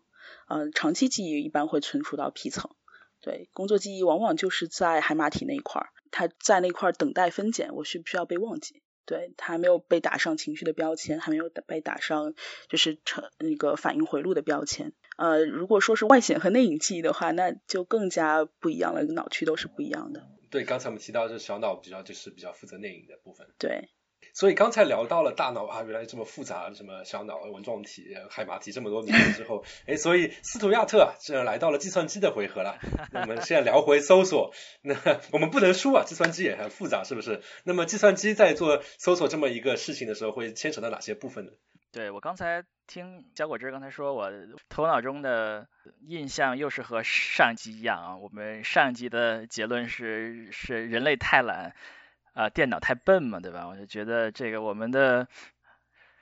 [0.48, 2.70] 嗯，长期记忆一般会存储到皮层。
[3.20, 8.83] 对，工作记忆往往就是在海马体那一块儿，它在那块儿等待分拣，我需不需要被忘记？
[9.04, 12.35] 对，它还没有被打上情绪的标签，还没有被打上
[12.68, 14.92] 就是成那个反应回路的标签。
[15.16, 20.28] 呃，如果说是外显和内隐记忆的话，那就更加不一样了，脑区都是不一样的。
[20.50, 23.48] 对，刚才我们提到这小脑比较就是比较负责内隐的部分。
[23.59, 23.88] 对。
[24.35, 32.78] 所以刚才聊到了大脑啊，原来这么复杂，什么小脑、纹状体、海马体这么多名字之后， 哎，所以斯图亚特这来到了计算机的回合了。
[33.14, 34.52] 我们现在聊回搜索，
[34.83, 34.94] 那
[35.33, 37.42] 我们不能输啊，计算机也很复杂，是不是？
[37.64, 41.52] 那么计算机在做搜索这么一个事情的时候，会牵扯到哪些部分呢？
[41.90, 44.31] 对我刚才听小果汁刚才说，我
[44.68, 45.66] 头脑中的
[46.07, 48.16] 印象又是和上集一样啊。
[48.18, 51.74] 我们上集的结论是是人类太懒。
[52.38, 53.66] 啊，电脑太笨嘛，对吧？
[53.66, 55.27] 我就觉得这个我们的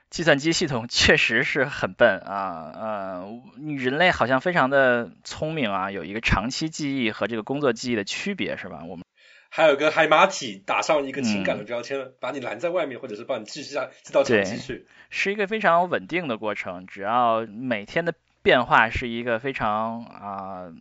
[0.09, 8.83] 计算机系统 确实是很笨啊，呃，你人类好像非常的聪明啊，有一个长期记忆和这个工作记忆的区别是吧？
[8.85, 9.05] 我们
[9.49, 20.63] 还有个海马体打上一个情感的标签，把你拦在外面，或者是把你继续下寄到长期去，是一个非常稳定的过程，只要每天的变化是一个非常啊。
[20.63, 20.73] 呃，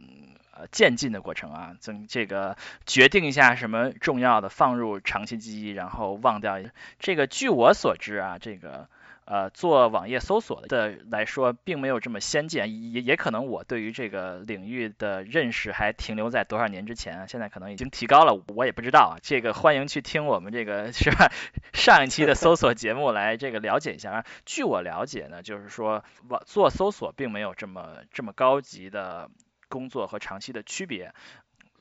[0.59, 6.59] 呃渐进的过程啊，增这个决定一下什么重要的放入长期记忆，然后忘掉。
[6.99, 8.89] 这个据我所知啊，这个
[9.27, 19.21] 呃做网页搜索的来说，并没有这么先进，也也可能我对于这个领域的认识还停留在多少年之前，现在可能已经提高了，我也不知道啊。
[19.23, 21.31] 这个欢迎去听我们这个 是吧
[21.75, 24.25] 上一期的搜索节目来这个了解一下啊。
[24.47, 29.29] 据我了解呢，就是说网做搜索并没有这么这么高级的。
[29.69, 31.15] 工作和长期的区别，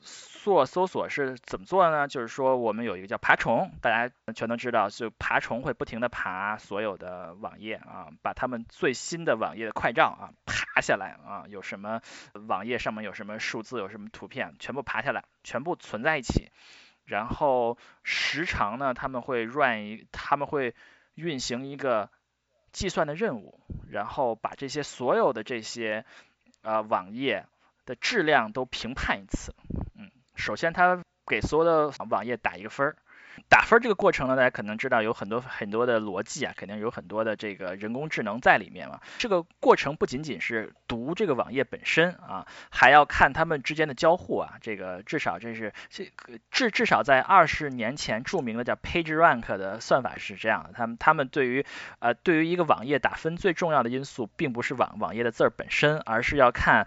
[0.00, 2.06] 做搜索是怎么做呢？
[2.06, 12.00] 就是说我们有一个叫爬虫，大家全都知道，就爬虫会不停的爬所有的网页啊，把他们最新的网页的快照啊爬下来啊，有什么
[12.46, 16.50] 网页上面有什么数字，有什么图片，全部爬下来，全部存在一起，
[17.04, 20.76] 然后时常呢他们会 run 一，他们会
[21.14, 22.10] 运行一个
[22.70, 26.04] 计算的任务，然后把这些所有的这些
[26.62, 27.46] 呃网页。
[27.86, 29.54] 的质量都评判一次，
[29.96, 32.96] 嗯，首先它给所有的网页打一个分儿，
[33.48, 39.00] 打分这个过程呢，大家可能知道有很多很多的逻辑啊，肯定有很多的这个人工智能在里面嘛。
[39.18, 44.54] 这个过程不仅仅是读这个网页本身啊，还要看它们之间的交互啊。
[44.60, 46.10] 这个至少这是这
[46.50, 51.66] 至至少在二十年前著名的叫 PageRank 的算法是这样的，他们他们对于
[51.98, 56.86] 呃对于一个网页打分最重要的因素，并不是网网页的字儿本身，而是要看。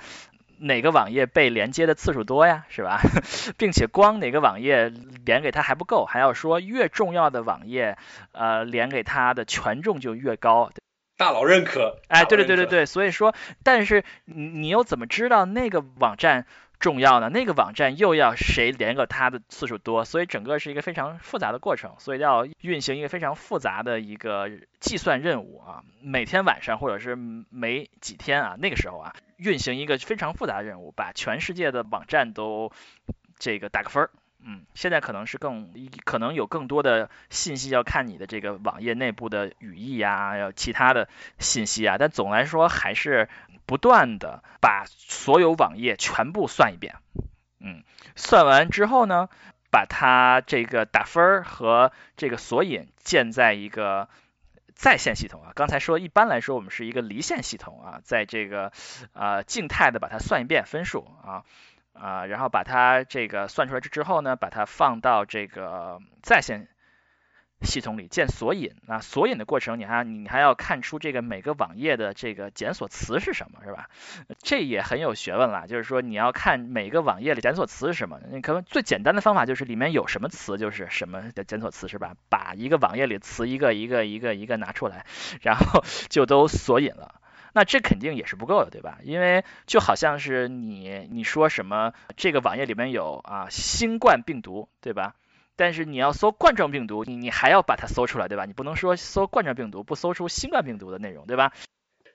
[0.60, 3.00] 哪个网页被连接的次数多呀， 是吧？
[3.58, 4.92] 并且光哪个网页
[5.26, 7.98] 连给它还不够，还要说越重要的网页，
[8.32, 10.72] 呃，连给它的权重就越高。
[11.18, 12.00] 大佬认可。
[12.08, 16.46] 哎，对对对对对，所以说，但是你你又怎么知道那个网站
[16.80, 17.30] 重要呢？
[17.30, 20.06] 那个网站又要谁连个它的次数多？
[20.06, 25.84] 所以整个是一个非常复杂的过程，所以要运行一个非常复杂的一个计算任务啊。
[26.02, 29.14] 每天晚上或者是每几天啊，那个时候啊。
[29.38, 32.74] 运行一个非常复杂的任务，把全世界的网站都
[33.38, 34.10] 这个打个分儿。
[34.44, 35.74] 嗯，现在可能是更
[36.06, 41.98] 可能有更多的信息要看你的这个网页内部的语义啊，有其他的信息啊。
[42.00, 43.30] 但总来说还是
[43.66, 46.96] 不断的把所有网页全部算一遍。
[47.60, 47.84] 嗯，
[48.16, 49.30] 算完之后呢，
[49.72, 54.08] 把它这个打分和这个索引建在一个。
[54.80, 58.72] 在线系统啊，刚才说一般来说我们是一个离线系统啊，在这个
[59.12, 61.44] 呃静态的把它算一遍分数啊
[61.94, 66.68] 啊，然后把它这个算出来之之后呢，把它放到这个在线
[67.62, 73.90] 系统里建索引啊，索引的过程你还你还要看出这个每个网页的这个检索词是什么，是吧？
[74.42, 78.18] 这也很有学问了，就是说你要看每个网页的检索词是什么。
[78.32, 82.16] 你可能最简单的方法就是里面有什么词就是什么的检索词，是吧？
[82.30, 85.06] 把一个网页里词一个一个一个一个拿出来，
[85.42, 87.16] 然后就都索引了。
[87.60, 89.00] 那这肯定也是不够的，对吧？
[89.04, 95.16] 因为就好像是你你说什么这个网页里面有啊新冠病毒，对吧？
[95.58, 98.46] 但是你要搜冠状病毒，你你还要把它搜出来，对吧？
[98.46, 101.52] 你不能说搜冠状病毒不搜出新冠病毒的内容，对吧？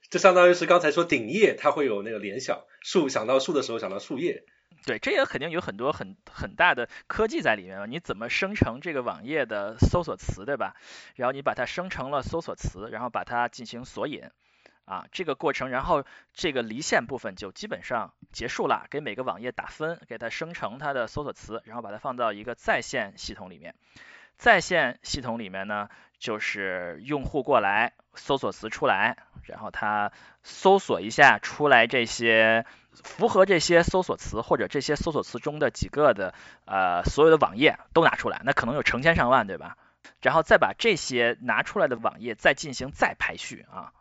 [0.08, 4.44] 这相当于是刚才说顶叶，它会有那个联想，树想到树的时候想到树叶。
[4.86, 10.74] 对，这也肯定有很多很很大的科技在里面你怎么生成这个网页的搜索词，对吧？
[11.16, 14.22] 然后你把它生成了搜索词，然后把它进行索引。
[14.84, 23.74] 啊，这个过程，然后这个离线部分就基本上结束了，给每个网页打分，给它生成它的搜索词，然后把它放到一个在线系统里面。
[24.36, 30.10] 在线系统里面呢，就是用户过来搜索词出来，然后他
[30.42, 39.78] 搜索一下出来这些符合这些搜索词或者这些搜索词中的几个的呃所有的网页都拿出来，那可能有成千上万，对吧？
[40.20, 43.92] 然后再把这些拿出来的网页再进行再排序啊。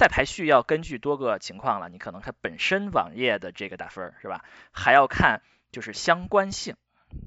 [0.00, 4.42] 再排序要根据多个情况了，你可能看本身网页的这个打分是吧？
[4.72, 6.74] 还要看就是相关性，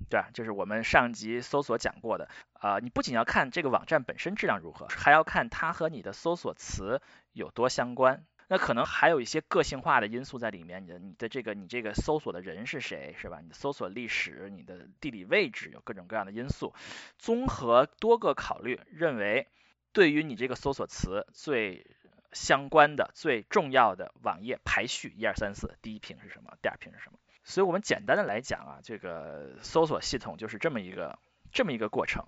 [0.10, 0.32] 对吧？
[0.34, 7.00] 就是我们上集搜索讲过的，啊，你不仅要看这个网站本身质量如何，还要看它和你的搜索词
[7.32, 8.26] 有多相关。
[8.48, 13.40] 那可能还有一些个性化的因素在里面，你的你的这个你这个搜索的人是谁是吧？
[13.40, 16.74] 你的搜索历史、你的地理位置有各种各样的因素，
[17.20, 19.48] 综合多个考虑，认为
[19.92, 21.86] 对于你这个搜索词最。
[22.34, 26.58] 相关的最重要的网页排序一二三四，第一屏是什么？
[26.62, 27.20] 第二屏是什么？
[27.44, 31.20] 所以我们简单的来讲啊，这个搜索系统就是这么一个
[31.52, 32.26] 这么一个过程。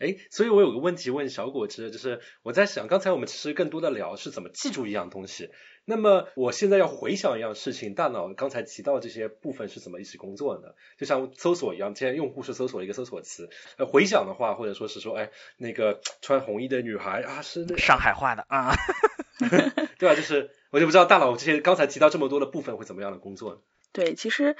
[0.00, 5.50] 哎，所以我有个问题问小果汁，就是我在想，刚才我们其实更多的聊是怎么记住一样东西。
[5.86, 10.74] 那么我现在要回想一样事情，大脑刚才提到这些部分是怎么一起工作的？
[10.98, 18.74] 就像搜索一样，现在用户是搜索一个搜索词，呃，回想的话，或者说是说，哎，那个穿红衣的女孩啊，是那上海话的啊，
[19.98, 20.14] 对吧？
[20.14, 23.60] 就是我就不知道大佬这些刚才提到这么多的部分会怎么样的工作呢？
[23.92, 24.56] 对，其实。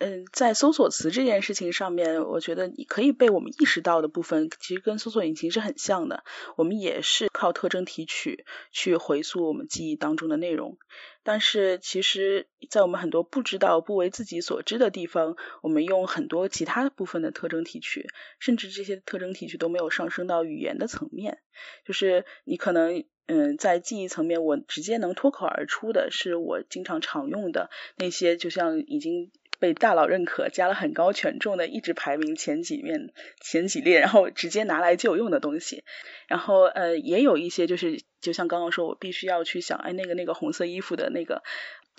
[0.00, 6.22] 嗯，在搜索词这件事情上面，我觉得你可以被我们意识到的部分，其实跟搜索引擎是很像的。
[6.54, 10.78] 我们也是靠特征提取去回溯我们记忆当中的内容。
[11.24, 18.06] 但是，其实，在我们很多不知道、不为自己所知的地方，我们用很多其他部分的特征提取，
[18.38, 21.40] 甚至这些特征提取都没有上升到语言的层面。
[21.84, 29.30] 就是你可能，嗯，在记忆层面，我直接能脱口而出的是我经常常用的那些，就像已经。
[29.60, 35.82] 被大佬认可，加了很高权重的，一直排名前几面、前几列，然后直接拿来就用的东西。
[36.28, 41.42] 然后呃，也有一些就是，就像刚刚说，我必须要去想，哎，那个那个红色衣服的那个。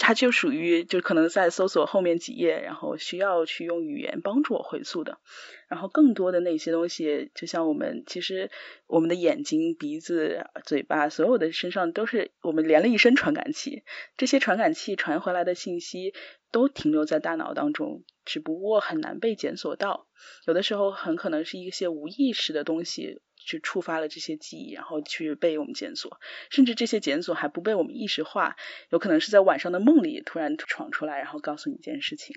[0.01, 5.19] 它就属于，就可能在搜索后面几页，然后需要去用语言帮助我回溯的。
[5.67, 8.49] 然后更多的那些东西，就像我们其实
[8.87, 13.83] 我们的眼睛、鼻子、嘴巴，所有的身上都是我们连了一身传感器。
[14.17, 16.13] 这些传感器传回来的信息
[16.49, 20.07] 都停留在大脑当中，只不过很难被检索到。
[20.47, 23.21] 有的时候很可能是一些无意识的东西。
[23.39, 28.57] 去触发了这些记忆，然后去被我们检索，甚至这些检索还不被我们意识化，
[28.89, 32.35] 有可能是在晚上的梦里突然闯出来，然后告诉你一件事情。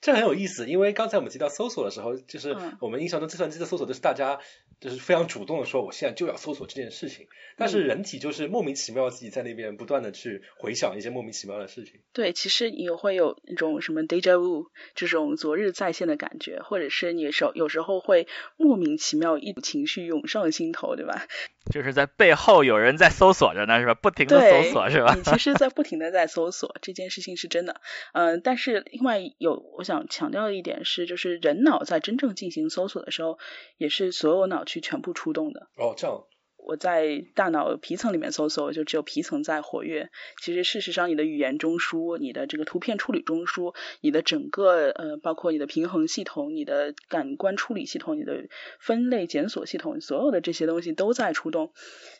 [0.00, 4.40] 这很有意思，因为刚才我们提到搜索的时候，就是我们印象中计算机的搜索都是大家
[4.80, 7.26] 就是非常主动的说，我现在就要搜索这件事情。
[7.56, 12.00] 但是人体就是莫名其妙自己在那边不断的去回想一些莫名其妙的事情。
[12.14, 21.26] 对，其实也会有那种什么 deja vu 这种昨日再现的感觉，或者是你时有时候会莫名其妙一股情绪涌上心头，对吧？
[21.70, 23.94] 就是在背后有人在搜索着呢，是吧？
[23.94, 25.14] 不停的搜索，是吧？
[25.14, 27.82] 你其实在 不停的在搜索，这件事情是真的。
[28.12, 33.38] 嗯，但是另外有我想强调的一点是，就是人脑在真正进行搜索的时候，
[33.76, 35.68] 也是所有脑区全部出动的。
[35.76, 36.24] 哦，这样。
[36.62, 40.10] 我在大脑皮层里面搜索，就只有皮层在活跃。
[40.42, 48.44] 其实事实上，你的语言中枢、你的这个图片处理中枢、你的整个呃，包括你的平衡系统、你的感官处理系统、你的
[48.78, 51.72] 分类检索系统，所有的这些东西都在出动。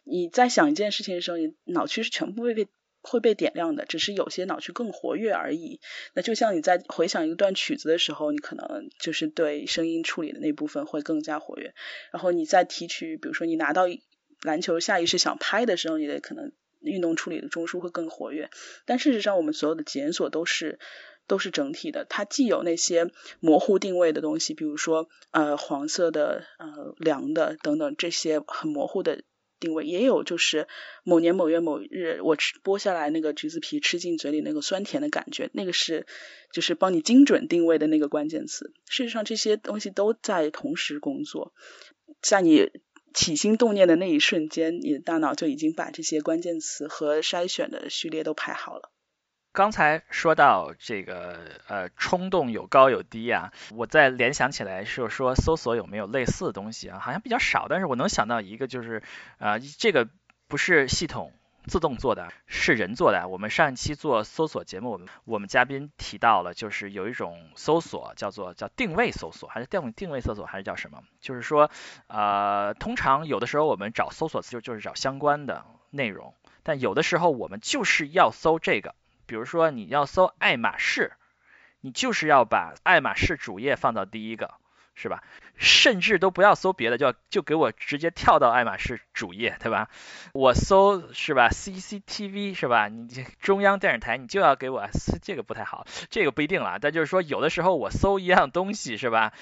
[0.04, 2.66] 你在想一件事情的时候，你脑区是全部会被
[3.02, 5.80] 会被点亮的，只是有些脑区更活跃而已。
[6.14, 11.74] 那就像你在回想一段曲子的时候，你可能就是对声音处理的那部分会更加活跃。
[12.12, 13.84] 然后你在提取，比如说你拿到。
[14.42, 18.48] 篮球下意识想拍的时候，你的可能运动处理的中枢会更活跃。
[18.86, 20.78] 但事实上，我们所有的检索都是
[21.26, 22.06] 都是整体的。
[22.08, 29.24] 它既有那些模糊定位的东西，比如说呃黄色的、呃凉的等等这些很模糊的
[29.60, 30.66] 定位，也有就是
[31.04, 36.06] 某年某月某日我吃剥下来那个橘子皮吃进嘴里那个酸甜的感觉，那个是
[36.50, 38.72] 就是帮你精准定位的那个关键词。
[38.88, 41.52] 事实上这些东西都在同时工作，
[42.20, 42.70] 在你。
[43.12, 48.92] 起心动念的那一瞬间，你的大脑就已经把这些关键词和筛选的序列都排好了。
[49.52, 51.38] 刚才说到这个
[51.68, 59.02] 呃冲动有高有低啊，我再联想起来是说搜索有没有类似的东西啊，好像比较少，但是我能想到一个就是
[59.38, 60.08] 啊这个
[60.48, 61.32] 不是系统。
[61.66, 63.28] 自动做的是人做的。
[63.28, 71.02] 我们上一期做搜索节目，我们我们嘉宾提到了，就是有一种搜索叫做叫定位搜索，还是定定位搜索，还是叫什么？
[71.20, 71.70] 就是说，
[72.06, 76.32] 呃，通常有的时候我们找搜索词就就是找相关的内容，
[76.62, 78.94] 但有的时候我们就是要搜这个，
[79.30, 81.12] 比如说你要搜爱马仕，
[81.80, 84.54] 你就是要把爱马仕主页放到第一个。
[84.96, 85.24] 是吧？
[85.56, 89.88] 甚至都不要搜别的，就就给我直接跳到爱马仕主页，对吧？
[90.34, 92.88] 我搜是吧？CCTV 是吧？
[92.88, 93.08] 你
[93.38, 94.90] 中央电视台，你就要给我
[95.22, 96.78] 这个不太好，这个不一定了。
[96.78, 99.32] 但就是说，有的时候我搜一样东西是吧？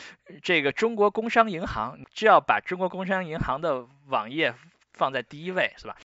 [0.43, 4.55] 这个中国工商银行就要把中国工商银行的网页
[4.93, 5.97] 放在第一位，是吧？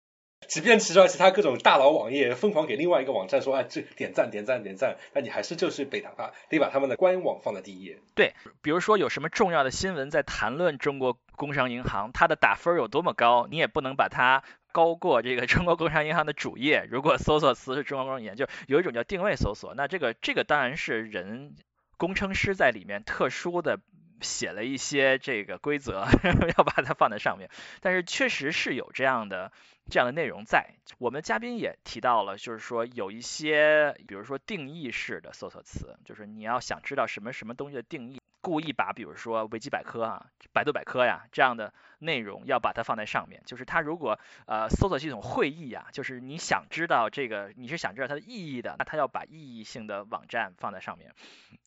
[0.49, 7.99] 即便其他其他各种大佬网页疯狂给另外一个网站说哎这点赞点赞点赞，那你还是就是被打发，得把他们的官网放在第一页。
[8.15, 16.87] 对，比如说有什么重要的新闻在谈论中国工商银行，它的打分有多么高，你也不能把它高过这个 中国工商银行的主页。
[16.91, 21.55] 如果搜索词是中国工商银行，就有一种叫定位搜索，那这个这个当然是人
[21.97, 23.79] 工程师在里面特殊的
[24.21, 26.07] 写了一些这个规则，
[26.57, 27.49] 要把它放在上面。
[27.81, 29.53] 但是确实是有这样的。
[29.91, 43.43] 这样的内容在我们嘉宾也提到了，就是说有一些，比如说定义式的搜索词，就是你要想知道什么什么东西的定义，故意把比如说维基百科啊、百度百科呀这样的内容要把它放在上面。
[43.45, 51.13] 就是它如果呃搜索系统会意啊，就是你想知道这个你是想知道它的意义的，那它要把意义性的网站放在上面。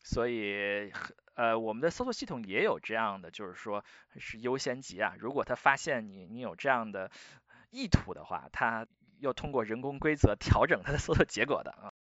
[0.03, 0.91] 所以
[1.35, 3.83] 呃我们的搜索系统也有这样的，就是说
[4.17, 5.13] 是优先级啊。
[5.19, 7.11] 如果它发现你你有这样的。
[7.75, 8.87] 意图的话，它
[9.19, 11.91] 要通过人工规则调整它的搜索结果的啊。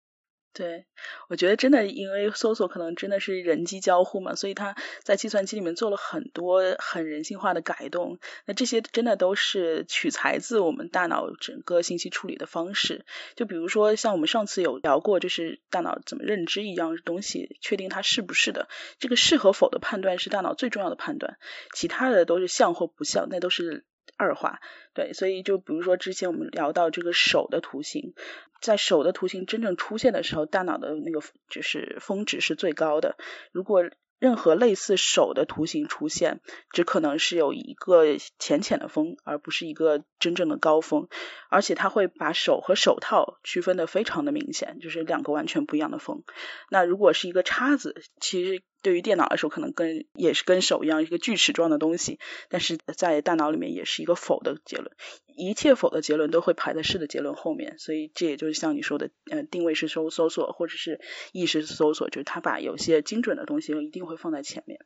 [0.56, 0.86] 对，
[1.28, 8.20] 我觉得真的，因为搜索可能真的是人机交互嘛，所以它在计算机里面做了很多很人性化的改动。
[8.46, 13.04] 那这些真的都是取材自我们大脑整个信息处理的方式。
[13.34, 18.68] 就比如说，像我们上次有聊过，就是大脑怎么认知一样东西，确定它是不是的，
[19.00, 21.36] 这个是和否的判断是大脑最重要的判断，
[21.74, 23.84] 其他的都是像或不像，那都是。
[24.16, 24.60] 二化，
[24.92, 28.14] 对，所以就比如说之前我们聊到这个手的图形，
[28.60, 33.16] 在手的图形真正出现的时候，大脑的那个就是峰值是最高的。
[33.52, 33.84] 如果
[34.20, 36.40] 任何类似手的图形出现，
[36.70, 38.04] 只可能是有一个
[38.38, 41.08] 浅浅的峰，而不是一个真正的高峰。
[41.50, 46.22] 而且它会把手和手套区分的非常的明显，就是两个完全不一样的峰。
[46.70, 48.62] 那如果是一个叉子，其实。
[48.84, 52.20] 对于电脑来说，可能跟也是跟手一样一个锯齿状的东西，
[52.50, 54.92] 但是在大脑里面也是一个否的结论。
[55.36, 61.00] 一切否的结论都会排在是的结论后面，所以这也就是像你说的，嗯，定位式搜搜索或者是
[61.32, 64.78] 意识搜索，就是它把有些精准的东西一定会放在前面。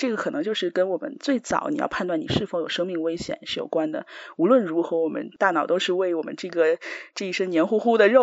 [0.00, 4.06] 这个可能就是跟我们最早你要判断你是否有生命危险是有关的。
[4.36, 6.78] 无论如何，我们大脑都是为我们这个
[7.14, 8.22] 这一身黏糊糊的肉，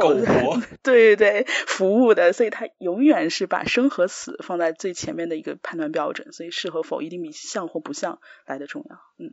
[0.81, 2.33] 对对对，服务的。
[2.33, 6.31] 所以它永远是把生和死放在最前面的一个判断标准。
[6.31, 8.97] 所以是和否一定比像或不像来的重要。
[9.19, 9.31] 嗯。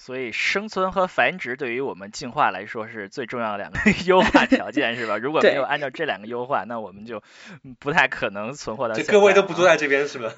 [0.00, 5.18] 所以生存和繁殖对于我们进化来说是最重要的两个 优化条件，是吧？
[5.18, 7.22] 如果没有按照这两个优化，那我们就
[7.78, 8.94] 不太可能存活到。
[8.94, 10.32] 就各位都不坐在这边是吧？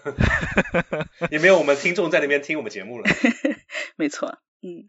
[1.30, 3.04] 也没有我们听众在那边听我们节目了。
[3.96, 4.84] 没错，嗯。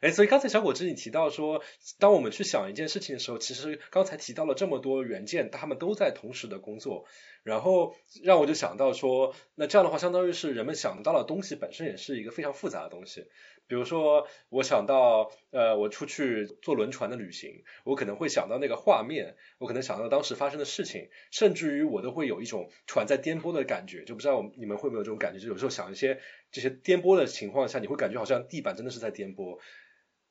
[0.00, 1.62] 哎，所以刚才小果汁你提到说，
[1.98, 7.04] 当我们去想一件事情的时候，其实刚才提到了这么多元件，他们都在同时的工作，
[7.42, 13.26] 然后让我就想到说，那这样的话，相当于是人们想到的东西本身也是一个非常复杂的东西。
[13.66, 25.38] 比如说，我想到，呃，我出去坐轮船的旅行，我可能会想到那个画面，我可能想到当时发生的事情，甚至于我都会有一种船在颠簸的感觉，就不知道你们会不会有这种感觉？
[25.38, 26.18] 就有时候想一些
[26.50, 29.58] 这些颠簸的情况下，你会感觉好像地板真的是在颠簸。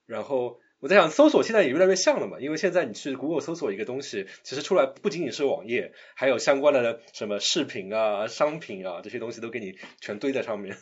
[0.09, 10.75] 然后我在想，搜索现在也越来越像了嘛，因为现在你去 Google 搜索一个东西，其实出来不仅仅是网页，还有相关的什么视频啊、商品啊这些东西都给你全堆在上面。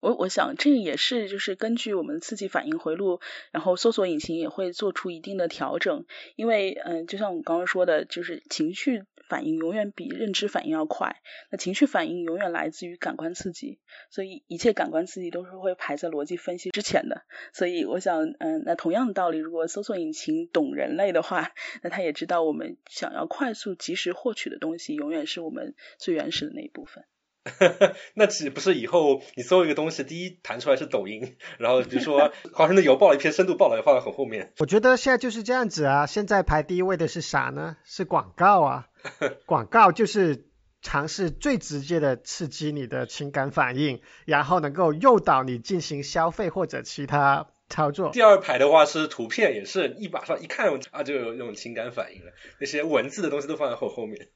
[0.00, 6.06] 我我想这个也是，就是根据我们刺激反应回路，然后搜索引擎也会做出一定的调整。
[6.36, 13.78] 因为嗯，就像我刚刚说的，就是情绪反应永远比认知反应要快，那情绪反应永远来自于感官刺激，
[14.10, 17.22] 所以一切感官刺激都是会排在逻辑分析之前的。
[17.52, 21.52] 所以我想，嗯，那同样的道理，如果搜索引擎懂人类的话，
[21.82, 27.04] 那他也知道我们想要快速及时获取的东西，永远是我们最原始的那一部分。
[28.14, 34.52] 那岂不是以后你搜一个东西，第一弹出来是抖音，然后比如说华盛顿邮报了一篇深度报道，也放在很后面。
[34.60, 37.76] 我觉得现在就是这样子啊，现在排第一位的是啥呢？
[37.84, 38.88] 是广告啊，
[39.46, 40.44] 广告就是
[40.82, 48.10] 尝试最直接的刺激你的情感反应，然后能够诱导你进行消费或者其他操作。
[48.10, 54.28] 第二排的话是图片，也是一马上一看啊就有那种情感反应了，那些文字的东西都放在后后面。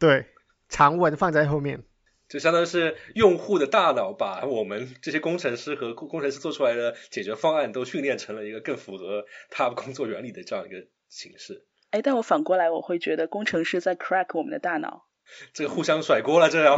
[0.00, 0.26] 对，
[0.68, 1.84] 长文放在后面。
[2.28, 11.64] 就相当于是用户的大脑把我们这些工程师和工程师做出来的解决方案都训练成了一个更符合他工作原理的这样一个形式。
[11.90, 15.06] 哎，但我反过来我会觉得工程师在 crack 我们的大脑。
[15.52, 16.74] 这个互相甩锅了，这样。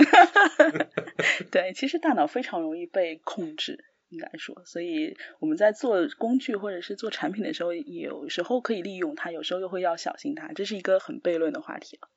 [1.53, 12.09] 对，其实大脑非常容易被控制，应该说，所以我们在做工具或者是做产品的时候，有时候可以利用它，有时候又会要小心它，这是一个很悖论的话题了。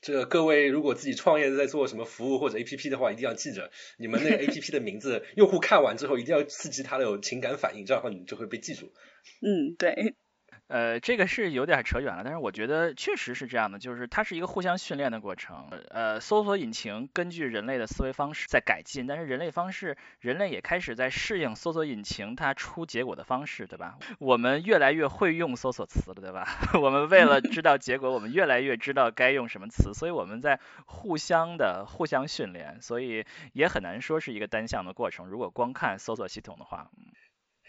[0.00, 8.92] 这个各位如果自己创业在做什么服务或者 A P P 的话，一定要记着你们那个 A P P 的名字，用户看完之后一定要刺激他的有情感反应，这样的话你就会被记住。
[9.40, 10.14] 嗯，对。
[10.68, 15.68] 呃，这个是有点扯远了，但是我觉得确实是这样的，就是它是一个互相训练的过程。
[15.90, 23.98] 呃，搜索引擎根据人类的思维方式在改进，但是人类方式，人类也开始在适应搜索引擎它出结果的方式，对吧？
[24.18, 26.48] 我们越来越会用搜索词了，对吧？
[26.80, 35.26] 我们为了知道结果，我们越来越知道该用什么词，所以我们在互相的互相训练，所以也很难说是一个单向的过程。
[35.26, 36.88] 如果光看搜索系统的话。
[36.96, 37.12] 嗯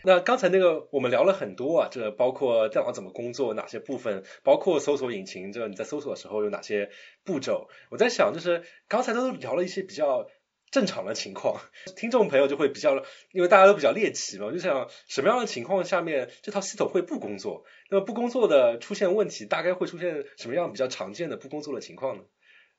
[0.05, 6.89] 那刚才那个我们聊了很多啊，这包括电脑怎么工作，哪些部分，包括搜索引擎，这你在搜索的时候有哪些
[7.23, 7.69] 步骤？
[7.89, 10.27] 我在想，就是刚才都聊了一些比较
[10.71, 11.61] 正常的情况，
[11.95, 12.97] 听众朋友就会比较，
[13.31, 17.63] 因为大家都比较猎奇嘛，我就想什么样的情况下面这套系统会不工作？
[17.89, 22.23] 那么不工作的出现问题，大概会出现什么样比较常见的不工作的情况呢？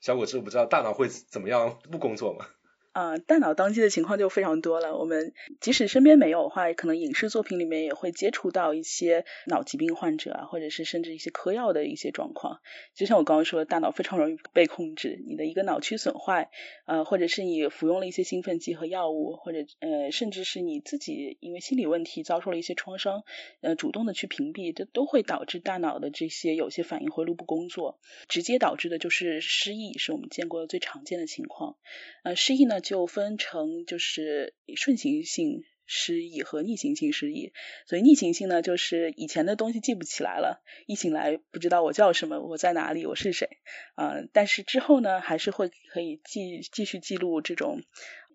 [0.01, 2.47] 小果汁，我不知道大脑会怎么样不工作吗？
[2.95, 4.97] 啊，大脑当机的情况就非常多了。
[4.97, 12.61] 我们即使身边没有的话，可能影视作品里面也会接触到一些脑疾病患者啊，或者是甚至一些嗑药的一些状况。
[12.95, 15.21] 就像我刚刚说的，大脑非常容易被控制。
[15.27, 16.51] 你的一个脑区损坏，
[16.87, 23.25] 呃，或者是你服用了一些兴奋剂和药物，或者呃，甚至是你自己因为心理问题遭受了一些创伤，
[23.61, 31.77] 呃，主动的去屏蔽，这都会导致大脑的这些有些反应回路不工作，直接导致的就是失忆，是我们见过的最常见的情况。
[32.23, 32.81] 呃，失忆呢？
[32.85, 37.53] 就分成就是顺行性失忆和逆行性失忆，
[37.87, 43.49] 所以逆行性呢，就是以前的东西记不起来了，一醒来不知道我叫什么，我在哪里，我是谁
[43.97, 44.23] 啊？
[44.33, 47.83] 但是之后呢，还是会可以继继续记录这种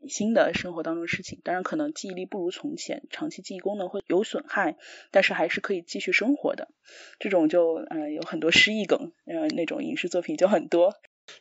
[0.08, 1.42] 新的生活当中的事情。
[1.44, 4.78] 当然，可能记忆力不如从前，长期记忆功能会有损害，
[5.12, 6.70] 但是还是可以继续生活的。
[7.20, 10.94] 这种就嗯有很多失忆梗，嗯那种影视作品就很多。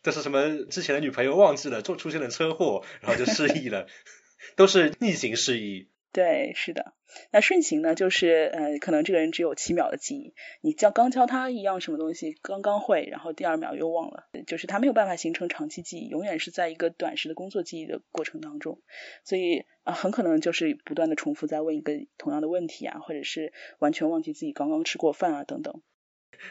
[0.03, 0.65] 这是什么？
[0.71, 3.87] 之前的女朋友忘记了，就出现了车祸，然后就失忆了，
[4.57, 5.89] 都是逆行失忆。
[6.11, 6.95] 对，是的。
[7.31, 7.95] 那顺行呢？
[7.95, 18.81] 就是呃，可能这个人只有七秒的记忆，你教刚教他一样什么东西，刚刚会，然后第二秒又忘了，就是他没有办法形成长期记忆，永远是在一个短时的工作记忆的过程当中，
[19.23, 25.83] 所以啊，很可能就是不断的重复在问一个同样的问题啊，或者是完全忘记自己刚刚吃过饭啊等等。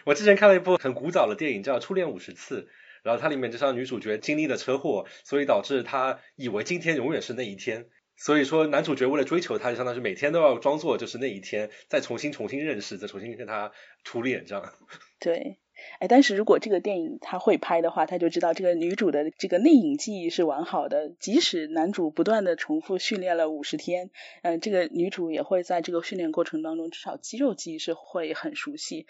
[0.06, 2.62] 我之前看了一部很古早的电影，叫《初恋五十次》。
[3.08, 7.86] 然后它里面就像女主角经历了车祸，所以导致她以为今天永远是那一天。
[8.18, 13.72] 所以说男主角为了追求她，就相当于每天都要装作就是那一天，再重新重新认识，再重新跟她
[14.04, 14.74] 初恋这样。
[15.20, 15.60] 对。
[16.00, 24.10] 哎，但是如果这个电影他会拍的话，他就知道这个女主的这个内隐记忆是完好的，即使男主不断的重复训练了五十天，
[24.42, 29.06] 嗯，这个女主也会在这个训练过程当中，至少肌肉记忆是会很熟悉，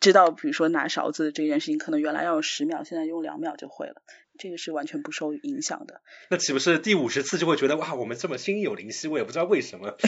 [0.00, 4.02] 知道比如说拿勺子这件事情，可能原来要用十秒，现在用两秒就会了，
[4.38, 6.00] 这个是完全不受影响的。
[6.30, 9.08] 那岂不是第五十次就会觉得哇，我们这么心有灵犀？
[9.08, 9.96] 我也不知道为什么。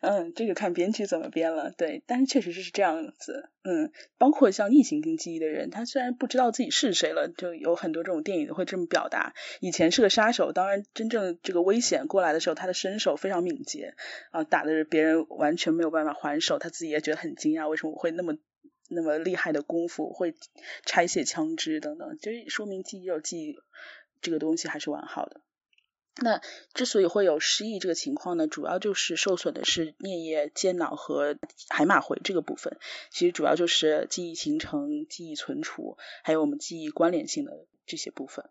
[0.00, 9.34] 嗯，这个看编剧怎么编了，对，但是确实是这样子，嗯，包括像逆行性记忆的人，他虽然不知道自己是谁了，就有很多这种电影会这么表达。
[9.60, 13.94] 以前是个杀手，当然真正这个危险过来的时候，他的身手非常敏捷
[14.30, 18.36] 啊，打的别人完全没有办法还手，他自己也觉得很惊讶，为什么我会那么
[18.88, 20.34] 那么厉害的功夫，会
[20.84, 23.58] 拆卸枪支等等，就是说明肌肉记忆
[24.20, 25.40] 这个东西还是完好的。
[26.22, 26.40] 那
[26.72, 31.36] 之所以会有失忆这个情况呢，主要就是受损的是颞叶、间脑和
[31.68, 32.78] 海马回这个部分。
[33.10, 38.48] 其实主要就是记忆形成、记忆存储，还有我们记忆关联性的这些部分。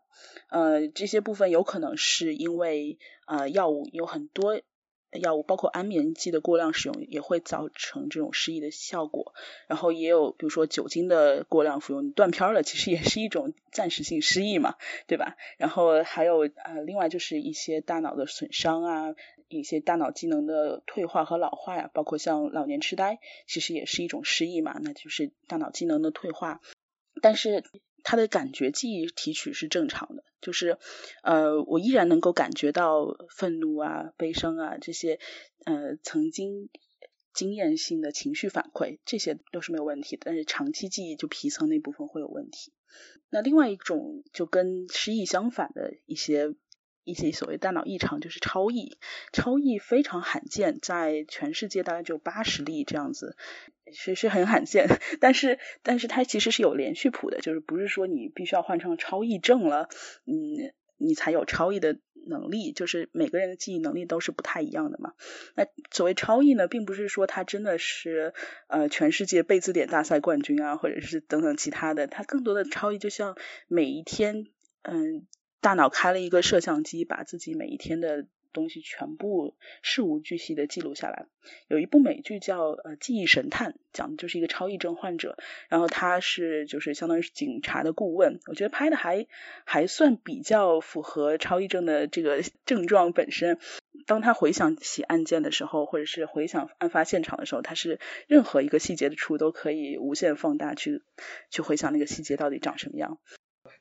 [0.50, 4.62] 呃，这些部分有可能是因为呃药物有很多。
[5.18, 9.34] 药物包括安眠剂的过量使用也会造成这种失忆的效果，
[9.68, 14.76] 然后也有比如说酒精的过量服用，断片了，其实也是一种暂时性失忆嘛，
[15.07, 15.36] 对吧？
[15.57, 19.16] 然后还有呃，另外就是一些大脑的损伤啊，
[19.47, 26.61] 一些大脑机能的退化和老化呀，包括像老年痴呆，其实也是一种失忆嘛，那就是大脑机能的退化，
[27.22, 27.63] 但是。
[28.06, 30.78] 他的感觉记忆提取是正常的，就是
[31.24, 35.20] 呃，我依然能够感觉到愤怒啊、悲伤啊这些
[35.66, 36.70] 呃曾经
[37.34, 40.22] 经验性的情绪反馈，这些都是没有问题的。
[40.26, 42.72] 但是长期记忆就皮层那部分会有问题。
[43.30, 46.56] 那另外一种就跟失忆相反的一些。
[47.06, 48.97] 一些所谓大脑异常就是超忆，
[49.32, 53.38] 超忆非常罕见，在全世界大概就八十例这样子，
[53.93, 54.88] 是是很罕见。
[55.22, 59.88] 但是但是它其实是有连续谱的，就是不是说你必须要换成超忆症了，
[60.26, 62.72] 嗯，你才有超忆的能力。
[62.72, 65.14] 就是每个人的记忆能力都是不太一样的嘛。
[65.56, 68.34] 那所谓超忆呢，并不是说他真的是
[68.66, 72.08] 呃全世界背字典大赛冠军啊，或者是等等其他的。
[72.08, 73.38] 他更多的超忆就像
[73.68, 74.47] 每一天，
[74.82, 75.28] 嗯。
[75.66, 81.26] 大脑开了一个摄像机，把自己每一天的东西全部事无巨细的记录下来。
[81.68, 88.39] 有一部美剧叫《呃记忆神探》，讲的就是一个超忆症患者，然后他是就是相当于是警察的顾问。
[88.45, 89.26] 我觉得拍的还
[89.63, 93.57] 还算比较符合超忆症的这个 症状本身。
[94.05, 101.01] 当他回想起案件的时候，或者是回想案发现场的时候，他是任何一个细节的处都可以无限放大，去
[101.49, 103.18] 去回想那个细节到底长什么样。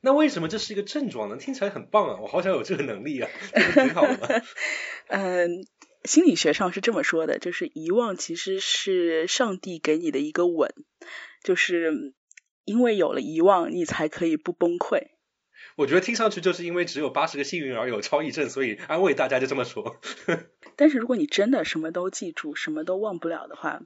[0.05, 1.37] 那为什么这是一个症状呢？
[1.37, 3.29] 听起来很棒啊，我好想有这个能力啊，
[3.73, 4.43] 挺好的。
[5.07, 5.65] 嗯，
[6.05, 10.71] 心理学上是这么说的，就是遗忘其实是上帝给你的一个吻，
[11.43, 12.13] 就是
[12.65, 15.07] 因为有了遗忘，你才可以不崩溃。
[15.75, 19.99] 我觉得听上去就是因为只有八十个幸运儿有超忆症，所以安慰大家就这么说。
[20.77, 23.81] 但是如果你真的什么都记住，什么都忘不了的话。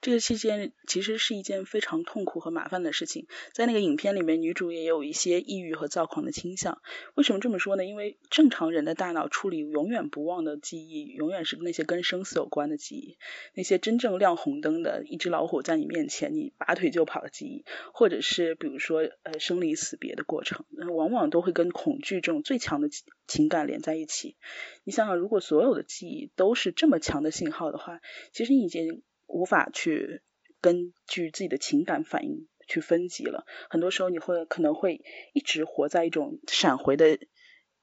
[0.00, 6.80] 这个期间其实是一件非常痛苦和麻烦的事情，在那个影片里面，女主也有一些抑郁和躁狂的倾向。
[7.14, 7.84] 为什么这么说呢？
[7.84, 13.18] 因为正常人的大脑处理永远不忘的记忆，永远是那些跟生死有关的记忆，
[13.54, 20.64] 那些真正亮红灯的一只老虎在你面前，你拔腿就跑的记忆，或者是比如说呃生离死别的过程，
[20.94, 22.88] 往往都会跟恐惧这种最强的
[23.26, 24.36] 情感连在一起。
[24.84, 28.00] 你想想，如果所有的记忆都是这么强的信号的话，
[28.32, 29.02] 其实你已经。
[29.28, 30.22] 无法去
[30.60, 35.02] 根据自己的情感反应去分级了，很多时候你会可能会
[35.32, 37.18] 一直活在一种闪回的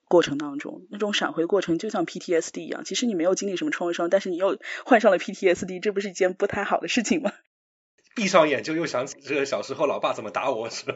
[0.07, 7.31] 过程当中，那种闪回过程就像 PTSD 一样，其实你没有经历什么创伤，但是你又患上了 PTSD，这不是一件不太好的事情吗？
[8.15, 10.95] 闭上眼就又想起这个小时候老爸怎么打我是吧？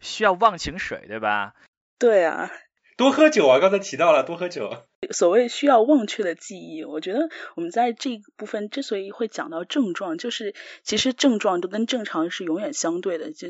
[0.00, 1.54] 需要忘情水对吧？
[1.98, 2.50] 对啊。
[2.96, 3.58] 多喝酒啊！
[3.58, 4.70] 刚才提到了多喝酒。
[5.10, 13.32] 所谓需要忘却的记忆，我觉得我们在这部分之所以会讲到症状，就是其实症状都跟正常是永远相对的。
[13.32, 13.48] 就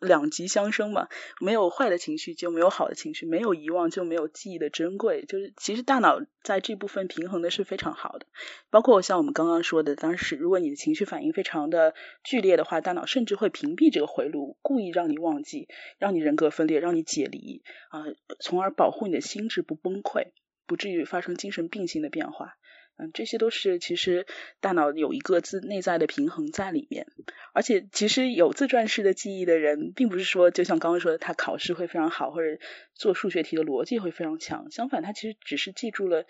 [0.00, 1.08] 两极相生嘛，
[1.40, 5.24] 没有坏的情绪就没有好的情绪，没有遗忘就没有记忆的珍贵。
[5.26, 8.26] 就是其实大脑在这部分平衡的是非常好的，
[8.70, 15.68] 包括像我们刚刚说的，当时如果你的情绪反应非常的剧烈的话，大脑甚至会屏蔽这个回路，故意让你忘记，
[15.98, 18.04] 让你人格分裂，让你解离啊，
[18.40, 20.28] 从而保护你的心智不崩溃，
[20.66, 22.56] 不至于发生精神病性的变化。
[22.96, 24.24] 嗯，这些都是其实
[24.60, 27.06] 大脑有一个自内在的平衡在里面，
[27.52, 32.60] 而且其实有自传式的记忆的人，并不是说就像刚刚说的，他考试会非常好，或者
[32.94, 34.70] 做数学题的逻辑会非常强。
[34.70, 36.24] 相反，他其实只是记住了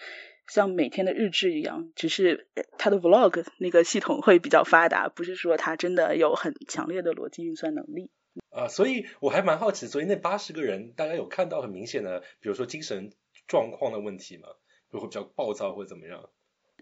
[0.49, 2.47] 像每天的日志一样，只是
[2.79, 8.11] 他的 vlog 那个系统会比较发达，不是说他真的有很强烈的逻辑运算能力。
[8.49, 13.13] 啊，所以我还蛮好奇，所以那八十个人，大家有看到很明显的，比如说精神
[13.47, 14.49] 状况的问题吗？
[14.91, 16.31] 会比较暴躁或者怎么样？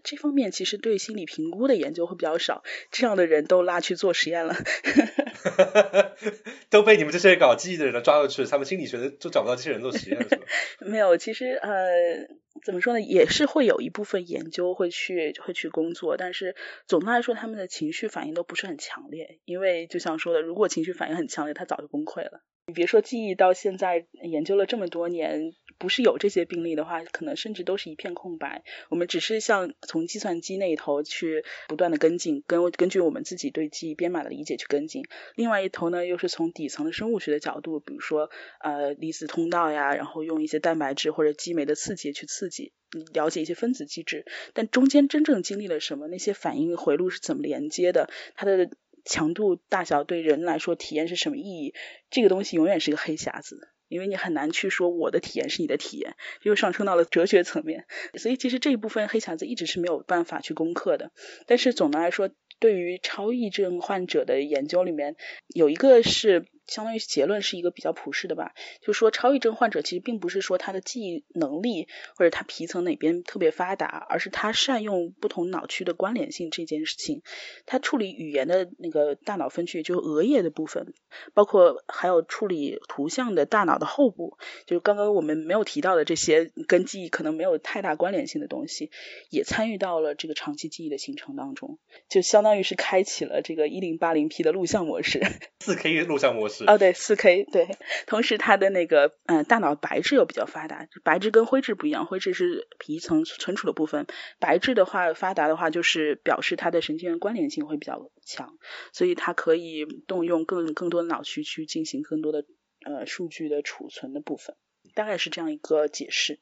[0.03, 4.55] 这方面其实对心理评估的研究会比较少，这样的人都拉去做实验了，
[6.69, 10.45] 都被你们这些搞记忆的人抓过去，他们心理学的都找不到这些人做实验是吧？
[10.85, 12.27] 没有，其实呃，
[12.65, 22.43] 怎么说呢，也是会有一部分研究会去会去工作，但是总的来说，他们的情绪反应都不是很强烈，因为就像说的，如果情绪反应很强烈，他早就崩溃了。
[22.67, 28.63] 你别说记忆，到现在研究了这么多年，不是有这些病例的话，可能甚至都是一片空白。
[28.89, 35.03] 我们只是像从计算机那一头去不断的跟进，根根据我们自己对记忆编码的理解去跟进。
[35.35, 42.73] 另外一头呢，又是从底层的生物学的角度，比如说呃离子通道呀，然后用一些蛋白质或者激酶的刺激去刺激，
[43.13, 44.25] 了解一些分子机制。
[44.53, 46.07] 但中间真正经历了什么？
[46.07, 48.09] 那些反应回路是怎么连接的？
[48.35, 48.69] 它的
[49.05, 51.73] 强度大小对人来说体验是什么意义？
[52.09, 53.69] 这个东西永远是个黑匣子。
[53.93, 57.85] 因为你很难去说我的体验是你的体验，又上升到了哲学层面，
[58.15, 61.11] 所以其实这一部分黑匣子一直是没有办法去攻克的。
[61.47, 62.29] 但是总的来说，
[62.59, 65.15] 对于超忆症患者的研究里面，
[65.47, 66.45] 有一个是。
[66.67, 77.21] 相当于结论是一个比较普适的吧，就说超忆症患者其实并不是说他的记忆能力或者他皮层哪边特别发达，而是他善用不同脑区的关联性这件事情。
[77.65, 80.93] 他处理语言的那个大脑分区，就是额叶的部分，
[81.33, 88.89] 包括还有处理图像的大脑的后部，就是刚刚我们没有提到的这些跟记忆可能没有太大关联性的东西，
[89.29, 95.21] 也参与到了这个长期记忆的形成当中，就相当于是开启了这个一零八零 P 的录像模式，
[95.59, 96.52] 四 K 录像模式。
[96.67, 104.05] 哦，对，四 K，对，同时它的那个，嗯，大脑白质又比较发达，白质跟灰质不一样，灰质是皮层存储的部分，
[104.39, 108.57] 白质的话发达的话，就是表示它的神经元关联性会比较强，
[108.91, 112.45] 所以它可以动用更更多的脑区去进行更多的
[112.85, 114.55] 呃数据的储存的部分，
[114.93, 116.39] 大概是这样一个解释。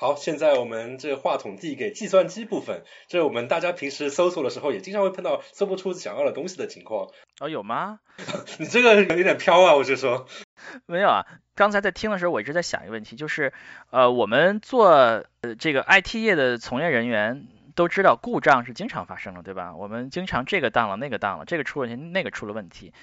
[0.00, 7.10] 好，现在我们这话筒递给计算机部分，这我们大家平时搜索的时候也经常会碰到搜不出想要的东西的情况。
[7.38, 8.00] 哦，有吗？
[8.58, 10.26] 你这个有点飘啊，我是说。
[10.86, 13.52] 没有啊，刚才在听的时候，我一直在想一个问题，就是
[13.90, 14.88] 呃，我们做
[15.42, 19.76] 呃这个 IT 业的从业人员都知道故障是经常发生的，对吧？
[19.76, 22.94] 我们经常这个当了，那个当了，这个出问题，那个出了问题。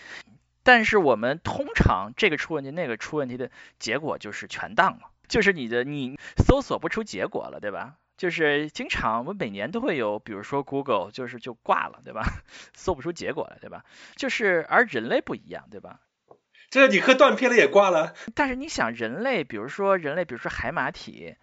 [0.64, 5.12] 但是我们通常这个出问题，那个出问题的结果就是全当了。
[5.28, 7.96] 就是你的你搜索不出结果了，对吧？
[8.18, 12.24] 就是经常我每年都会有，比如说 Google 就是就挂了，对吧？
[12.76, 13.84] 搜不出结果了，对吧？
[14.16, 16.00] 就是而人类不一样，对吧？
[16.70, 18.14] 这个你喝断片了也挂了。
[18.34, 21.36] 但是你想，人类比如说人类，比如说海马体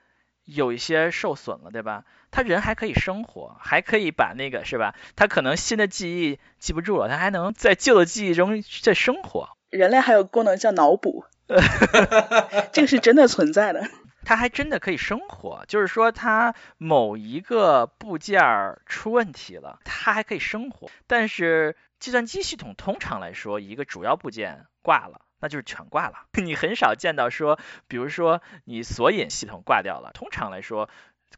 [0.45, 2.05] 有一些受损了，对吧？
[2.30, 4.97] 他人还可以生活，还可以把那个是吧？
[5.14, 9.57] 他可能新的记忆记不住了，他还能在旧的记忆中在生活。
[9.70, 11.24] 人类还有功能叫脑补。
[12.72, 13.88] 这个是真的存在的，
[14.24, 18.42] 它还真的可以生活，就是说它某一个部件
[18.86, 20.90] 出问题了，它还可以生活。
[21.07, 26.26] 但是计算机系统通常来说，一个主要部件挂了，那就是全挂了。
[26.42, 30.88] 你很少见到说，比如说你索引系统挂掉了，通常来说。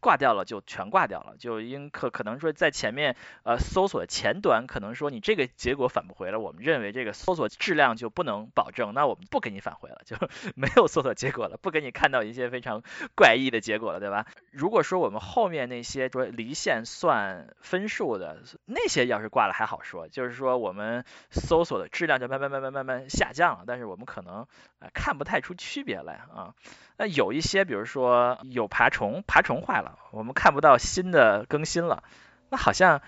[0.00, 10.16] 挂掉了就全挂掉了，就应可可能说在前面呃搜索前端可能说你这个结果返不回了，我们认为这个搜索质量就不能保证，那我们不给你返回了，就
[10.54, 12.82] 没有搜索结果了，不给你看到一些非常
[13.14, 14.26] 怪异的结果了，对吧？
[14.50, 24.46] 如果说我们后面那些说离线算分数的那些要是挂了还好说，就是说我们搜索的质量就慢慢慢慢慢慢下降了，但是我们可能
[24.78, 26.54] 呃看不太出区别来啊。
[26.98, 32.02] 那有一些，比如说有爬虫，爬虫坏了，我们看不到新的更新了，
[32.50, 33.02] 那好像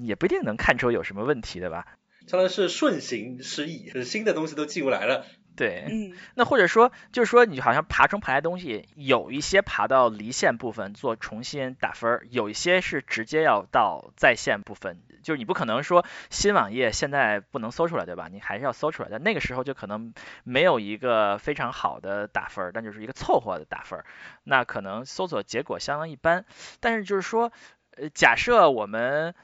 [0.00, 1.86] 也不一定能看出有什么问题，对吧？
[2.26, 5.24] 相当于是顺行失忆，就是新的东西都进不来了。
[5.58, 18.28] 对，嗯，那或者说，就是说你好像爬虫爬来东西，有一些爬到离线部分做重新打分，有一些是直接要到在线部分，就是你不可能说新网页现在不能搜出来，对吧？
[18.30, 24.04] 你还是要搜出来，但那个时候就可能没有一个非常好的打分，但就是一个凑合的打分，
[24.44, 26.44] 那可能搜索结果相当一般。
[26.78, 27.50] 但是就是说，
[27.96, 29.34] 呃，假设我们。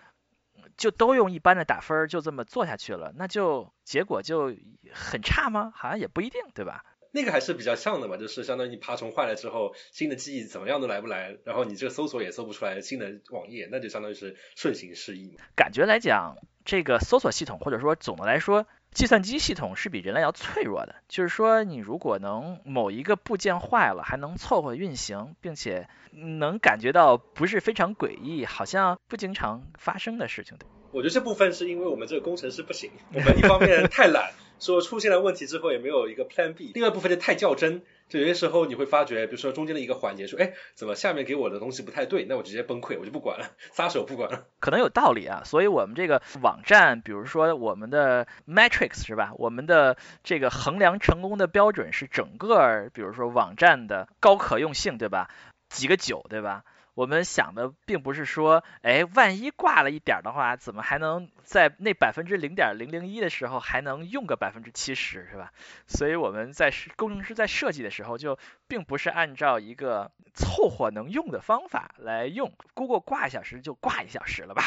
[0.76, 4.54] 就都用一般的打分，就这么做下去了，那就结果就
[4.92, 5.72] 很差吗？
[5.74, 6.84] 好像也不一定，对吧？
[7.16, 15.38] 那个还是比较像的嘛，就是相当于你爬虫坏了之后，新的记忆怎么样都来不来，然后你这个搜索也搜不出来新的网页，那就相当于是顺行失忆。
[15.54, 20.94] 感觉来讲，这个搜索系统或者说总的来说，计算机系统是比人类要脆弱的。
[21.08, 30.56] 就是说，你如果能某一个部件坏了，还能凑合运行，并且能感觉到不是非常诡异，好像不经常发生的事情。
[30.94, 44.46] 我觉得这部分是因为我们这个工程师不行，我们一方面太懒，说出现了问题之后也没有一个 Plan B；另外一部分就太较真，就有些时候你会发觉，比如说中间的一个环节，说，哎，怎么下面给我的东西不太对，那我直接崩溃，我就不管了，撒手不管了。
[44.60, 49.32] 可能有道理啊，所以我们这个网站，比如说我们的 Matrix 是吧？
[49.36, 55.28] 我们的这个衡量成功的标准是整个，比如说网站的高可用性，对吧？
[55.68, 56.62] 几个九，对吧？
[56.94, 65.52] 我们想的并不是说，哎，万一挂了一点的话，怎么还能在那百分之零点零零一的时候还能用个百分之七十，是吧？
[65.88, 68.38] 所以我们在工程师在设计的时候，就
[68.68, 72.52] 并不是按照一个凑合能用的方法来用。
[72.74, 74.62] Google 挂一小时就挂一小时了吧？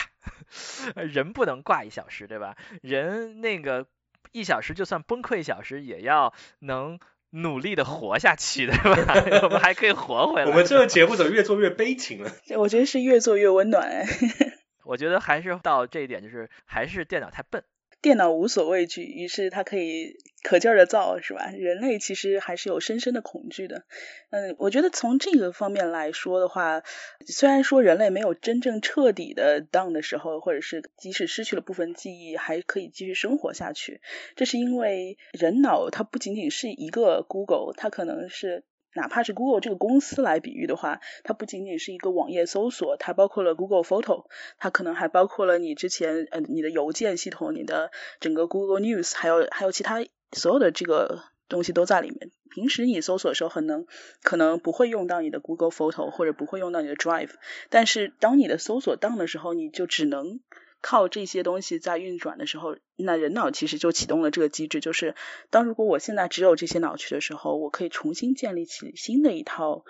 [0.96, 2.58] 人不能挂一小时，对吧？
[2.82, 3.88] 人那个
[4.34, 7.00] 一小时就算崩溃一小时，也要能。
[7.32, 8.76] 努力的活下去，对
[9.06, 9.14] 吧？
[9.44, 10.48] 我们还可以活回来。
[10.48, 12.32] 我们这个节目怎么越做越悲情了？
[12.58, 14.06] 我觉得是越做越温暖。
[14.86, 17.64] 我觉得还是到这一点，就是还是电脑太笨。
[18.02, 21.52] 电脑无所畏惧，于是它可以可劲儿的造，是吧？
[21.52, 23.84] 人类其实还是有深深的恐惧的。
[24.30, 26.84] 嗯，我觉得从这个方面来说的话，
[27.26, 34.02] 虽然说人类没有真正彻底的 down 的时候，或者是即使失去了部分记忆，还可以继续生活下去，
[34.36, 38.64] 这是因为人脑它不仅仅是一个 Google，它可能是。
[38.98, 44.26] 哪怕是 Google 这个公司来比喻的话，它不仅仅是一个网页搜索，它包括了 Google Photo，
[44.58, 52.32] 它可能还包括了你之前呃你的邮件系统，你的整个 Google News，还有还有其他所有的这个东西都在里面。
[52.50, 53.86] 平时你搜索的时候，可能
[54.24, 57.30] 可能不会用到你的 Google Photo，或者不会用到你的 Drive，
[57.70, 60.40] 但是当你的搜索 down 的时候，你就只能。
[60.82, 65.16] 靠这些东西在运转的时候，那人脑其实就启动了这个机制，就是
[65.50, 69.84] 当如果我现在只有这些脑区的时候，我可以重新建立起新的一套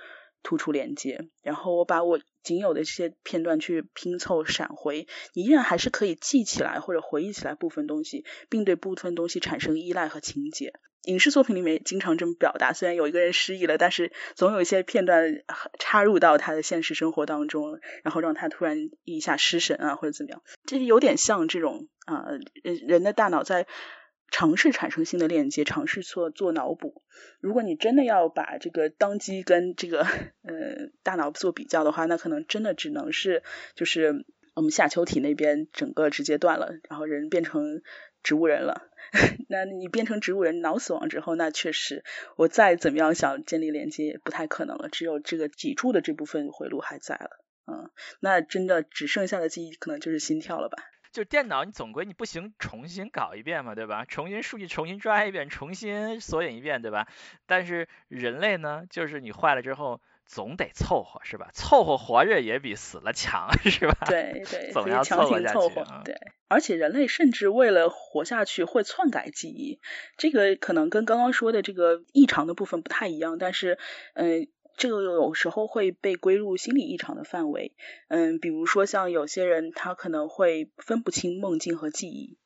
[0.44, 10.74] 突触连接，然后我把我仅有的这些片段去拼凑闪回，你依然还是可以记起来或者回忆起来部分东西，并对部分东西产生依赖和情节。
[11.08, 15.44] 影视作品里面经常这么表达，虽然有一个人失忆了，但是总有一些片段
[15.80, 22.26] 插入到他的现实生活当中，然后让他突然一下失神啊，或者怎么样，这有点像这种啊
[22.62, 23.68] 人人的大脑在
[24.30, 27.02] 尝试产生新的链接，尝试做做脑补。
[27.40, 33.44] 如果你真的要把这个当机跟这个呃大脑做比较的话，那可能真的只能是
[33.76, 37.82] 就是我们下丘体那边整个直接断了，然后人变成
[38.28, 38.82] 植物人了。
[39.48, 42.04] 那你变成植物人脑死亡之后，那确实
[42.36, 50.84] 我再怎么样想建立连接也不太可能了，只有这个脊柱的这部分回路还在了，嗯，那真的只剩下的记忆可能就是心跳了吧？
[51.14, 54.04] 就电脑你总归你不行重新搞一遍嘛，对吧？
[54.04, 57.08] 重新数据重新抓一遍，重新索引一遍，对吧？
[57.46, 60.02] 但是人类呢，就是你坏了之后。
[60.28, 61.50] 总得凑合是吧？
[61.54, 64.06] 凑合活着也比死了强是吧？
[64.08, 65.86] 对对， 总要凑合凑合。
[66.06, 66.16] 对，
[66.48, 69.80] 而且人类甚至为了活下去会篡改记忆，
[70.18, 73.80] 这个可能跟刚刚说的这个异常的部分不太一样，但是
[74.14, 77.74] 嗯，这个有时候会被归入心理异常的范围。
[78.10, 82.38] 嗯，比如说像有些人他可能会分不清梦境和记忆。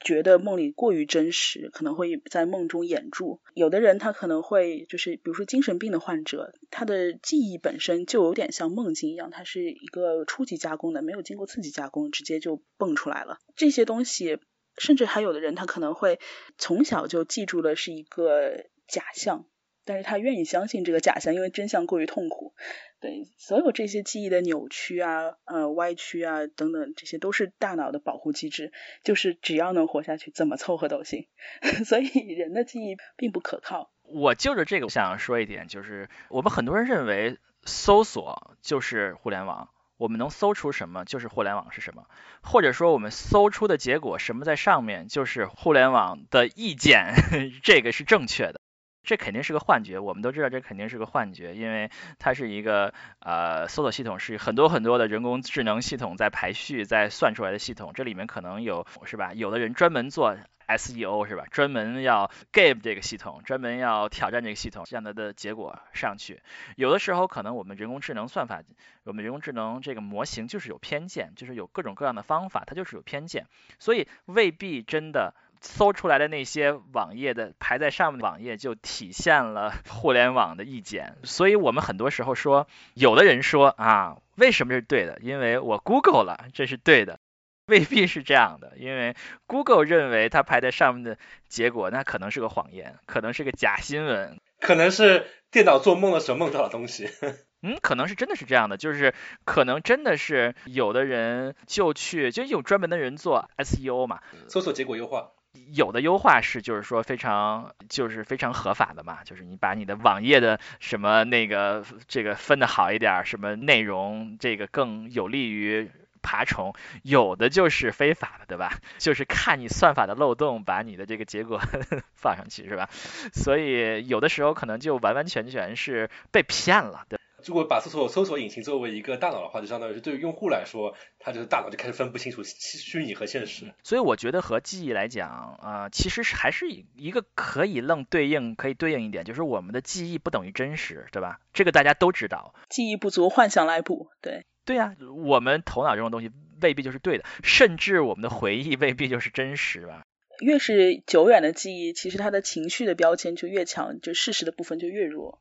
[0.00, 3.40] 觉得梦里过于真实，可能会在梦中掩住。
[3.54, 13.38] 有的人他可能会就是，比如说精神病的患者，他的记忆本身就有点像梦境一样，它是一个初级加工的，没有经过刺激加工，直接就蹦出来了。
[13.56, 14.38] 这些东西，
[14.78, 16.20] 甚至还有的人他可能会
[16.58, 19.46] 从小就记住了是一个假象。
[19.86, 22.52] 但是他愿意相信这个假象，因为真相过于痛苦。
[23.00, 28.72] 对，所有这些记忆的扭曲啊、呃歪曲啊等等，这些都是大脑的保护机制，
[29.04, 31.26] 就是只要能活下去，怎么凑合都行。
[31.86, 33.90] 所以人的记忆并不可靠。
[34.02, 42.06] 我就着这个想说一点，就是我们很多人认为搜索就是互联网，我们能搜出什么就是互联网是什么，
[42.42, 47.14] 或者说我们搜出的结果什么在上面就是互联网的意见，
[47.62, 48.60] 这个是正确的。
[49.06, 57.92] 这肯定是个幻觉，我们都知道这肯定是个幻觉，因为它是一个呃搜索系统，是很多很多的人工智能系统在排序、在算出来的系统。
[57.94, 59.32] 这里面可能有是吧？
[59.32, 60.36] 有的人专门做
[60.66, 61.44] SEO 是吧？
[61.52, 66.42] 专门要 game 这个系统，专门要挑战这个系统，让它的结果上去。
[66.74, 68.60] 有的时候可能我们人工智能算法，
[69.04, 73.46] 我们人工智能这个模型就是有偏见，就是有各种各样的方法，它就是有偏见，
[73.78, 75.32] 所以未必真的。
[75.60, 85.18] 搜出来的那些网页的排在上面的网页就体现了互联网的意见，所以我们很多时候说，有的人说啊，为什么是对的？
[85.22, 87.18] 因为我 Google 了，这是对的，
[87.66, 97.10] 未必是这样的，因为 Google 认为它排在上面的结果，那可能是个谎言，可能是个假新闻，可能是电脑做梦的时候梦到的东西。
[97.62, 105.30] 嗯，可能是真的是这样的，就是可能真的是有的人就去，就有专门的人做 SEO 嘛，搜索结果优化。
[105.72, 115.90] 有的优化是就是说非常就是非常合法的嘛，就是你把你的网页的什么那个这个分的好一点，什么内容这个更有利于
[116.22, 116.74] 爬虫。
[117.02, 118.72] 有的就是非法的，对吧？
[118.98, 121.60] 就是看你算法的漏洞，把你的这个结果
[122.14, 122.88] 放上去，是吧？
[123.32, 127.18] 所以有的时候可能就完完全全是被骗了，对。
[127.46, 133.72] 如果把搜索搜索引擎作为一个大脑的话，就相当于是对于用户来说，他就是大脑就开始分不清楚虚拟和现实。
[133.82, 141.40] 所以我觉得和记忆来讲，啊，其实是还是一个可以愣对应，可以对应一点，就是我们的记忆不等于真实，对吧？
[141.52, 142.54] 这个大家都知道。
[142.68, 144.10] 记忆不足，幻想来补。
[144.20, 144.44] 对。
[144.64, 150.02] 对呀，我们头脑这种东西未必就是对的，甚至我们的回忆未必就是真实吧。
[150.40, 155.38] 越是久远的记忆，其实它的情绪的标签就越强，就事实的部分就越弱。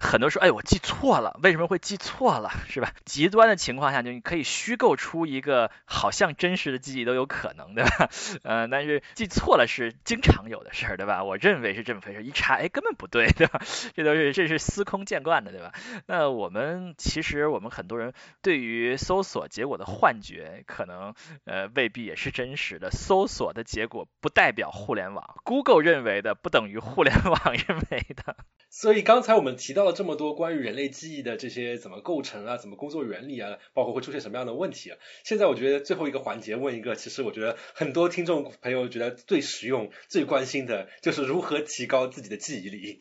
[0.00, 2.92] 很多说，哎，我记错了，为什么会记错了，是吧？
[3.04, 8.10] 极端的情况下，就你可以虚构出一个好像真实的记忆都有可能，对吧？
[8.42, 11.22] 呃，但是记错了是经常有的事儿，对吧？
[11.22, 13.60] 我认为是这么回事，一查，哎，根本不对，对吧？
[13.94, 15.72] 这都是这是司空见惯的，对吧？
[16.06, 18.12] 那我们其实我们很多人
[18.42, 21.14] 对于搜索结果的幻觉，可能
[21.44, 22.90] 呃未必也是真实的。
[22.90, 24.31] 搜索的结果不。
[24.34, 28.36] 代表互联网，Google 认为的不等于互联网认为的。
[28.70, 34.96] 所以刚才我们提到了这么多关于人类记忆的这些怎么构成啊，怎么工作原理啊，包括会出现什么样的问题啊。
[35.24, 43.00] 现在我觉得最后一个环节问一个，其实我觉得很多听众朋友觉得最实用、最关心的就是如何提高自己的记忆力。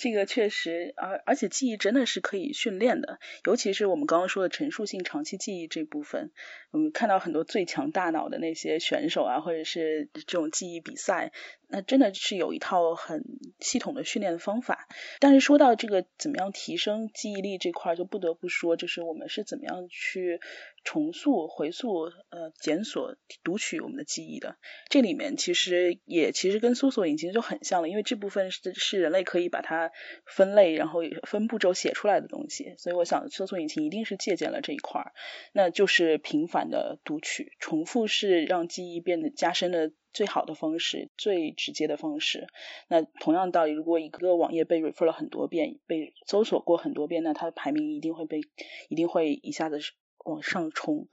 [0.00, 6.32] 这个确实，而而且记忆真的是可以训练的，尤其是我们刚刚说的陈述性长期记忆这部分，
[6.70, 11.32] 我们看到很多最强大脑的那些选手啊，或者是这种记忆比赛。
[11.70, 13.24] 那真的是有一套很
[13.60, 14.88] 系统的训练的方法，
[15.20, 20.40] 但是说到这个怎么样提升记忆力这块，就不得不说，就是我们是怎么样去
[20.82, 24.56] 重塑、回溯、呃检索、读取我们的记忆的。
[24.88, 29.92] 这里面其实也其实跟搜索引擎就很像了，因为这部分是是人类可以把它
[30.26, 35.12] 分类，然后分步骤写出来的东西，所以我想搜索引擎一定是借鉴了这一块儿。
[35.52, 39.92] 那就是频繁的读取，重复是让记忆变得加深的。
[40.12, 42.46] 最好的方式，最直接的方式。
[42.88, 48.40] 那同样道理，如果一个网页被 refer 了很多遍，被搜索过很多遍，那它的排名一定会被，
[48.88, 49.78] 一定会一下子
[50.24, 51.08] 往上冲。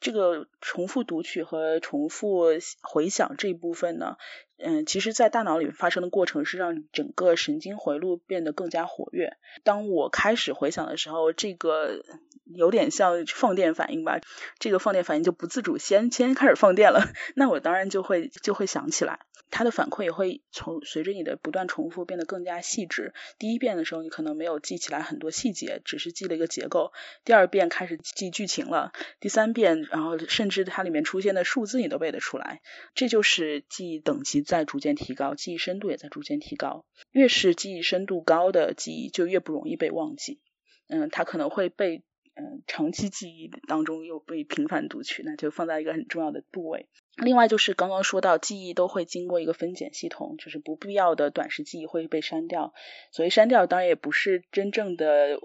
[0.00, 2.42] 这个重复读取和重复
[2.82, 4.16] 回想这一部分呢，
[4.58, 9.36] 嗯，其实，在大脑里发生的过程是让整个神经回路变得更加活跃。
[9.64, 12.04] 当我开始回想的时候，这个
[12.44, 14.20] 有点像放电反应吧，
[14.58, 19.20] 这个放电反应就不自主先先开始放电了， 那我当然就会就会想起来。
[19.54, 23.12] 它的反馈也会从随着你的不断重复变得更加细致。
[23.38, 26.94] 第一遍的时候，你可能没有记起来很多细节，只是记了一个结构。
[27.26, 32.62] 第二遍开始记剧情了，第三遍，然后甚至它里面出现的数字你都背得出来。
[32.94, 36.84] 这就是记忆等级在逐渐提高，记忆深度也在逐渐提高。
[37.10, 40.40] 越是记忆深度高的记忆，就越不容易被忘记。
[40.88, 42.02] 嗯，它可能会被
[42.34, 46.86] 嗯长期记忆当中又被频繁读取，那就放在一个很重要的部位。
[47.16, 52.72] 另外就是刚刚说到，记忆都会经过一个分拣系统，就是不必要的短时记忆会被删掉。
[53.10, 55.38] 所以删掉，当然也不是真正的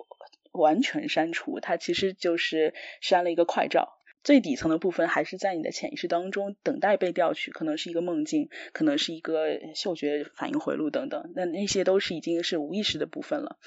[0.53, 3.96] 完全删除，它其实就是删了一个快照。
[4.27, 13.57] 最底层的部分还是在你的潜意识当中等待被调取，可能是一个梦境，可能是一个嗅觉反应回路等等，那那些都是已经是无意识的部分了。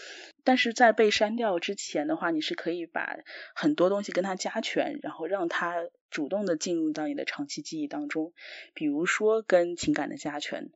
[0.44, 3.16] 但是在被删掉之前的话，你是可以把
[3.54, 5.76] 很多东西跟它加权，然后让它
[6.10, 8.34] 主动的进入到你的长期记忆当中，
[8.74, 10.68] 比如说跟情感的加权。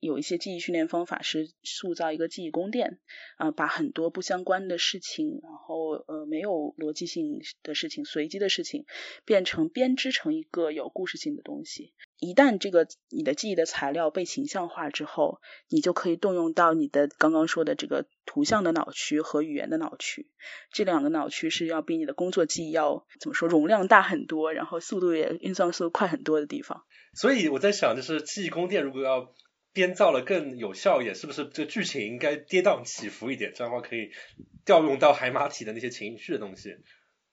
[0.00, 2.98] 有一些记忆训练方法是塑造一个记忆宫殿，
[3.36, 8.86] 啊，把很多不相关的事情，然后呃没有逻辑性的事情、随机的事情，
[9.26, 11.92] 变成编织成一个有故事性的东西。
[12.18, 20.30] 一旦这个你的记忆的材料被形象化之后，你就可以动用到你的刚刚说的这个图像的脑区和语言的脑区。
[20.72, 26.84] 这两个脑区是要比你的工作记忆要怎么说容量大很多，然后速度也运算速度快很多的地方。
[27.12, 29.34] 所以我在想，就是记忆宫殿如果要。
[29.72, 33.52] 编造了更有效一点，是不是这剧情应该跌宕起伏一点？
[33.54, 34.10] 这样的话可以
[34.64, 36.76] 调用到海马体的那些情绪的东西。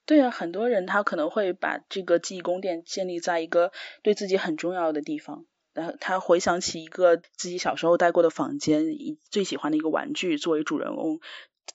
[0.06, 3.72] 对啊，很多人他可能会把这个记忆宫殿建立在一个
[4.02, 11.20] 对自己很重要的地方，然后他回想起一个自己小时候待过的房间，以最喜欢的一个玩具作为主人翁，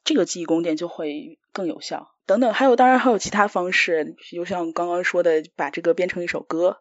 [0.03, 2.09] 这个记忆宫殿就会更有效。
[2.25, 6.77] 等等，还有当然还有其他方式，就像刚刚说的，把这个编成一首歌，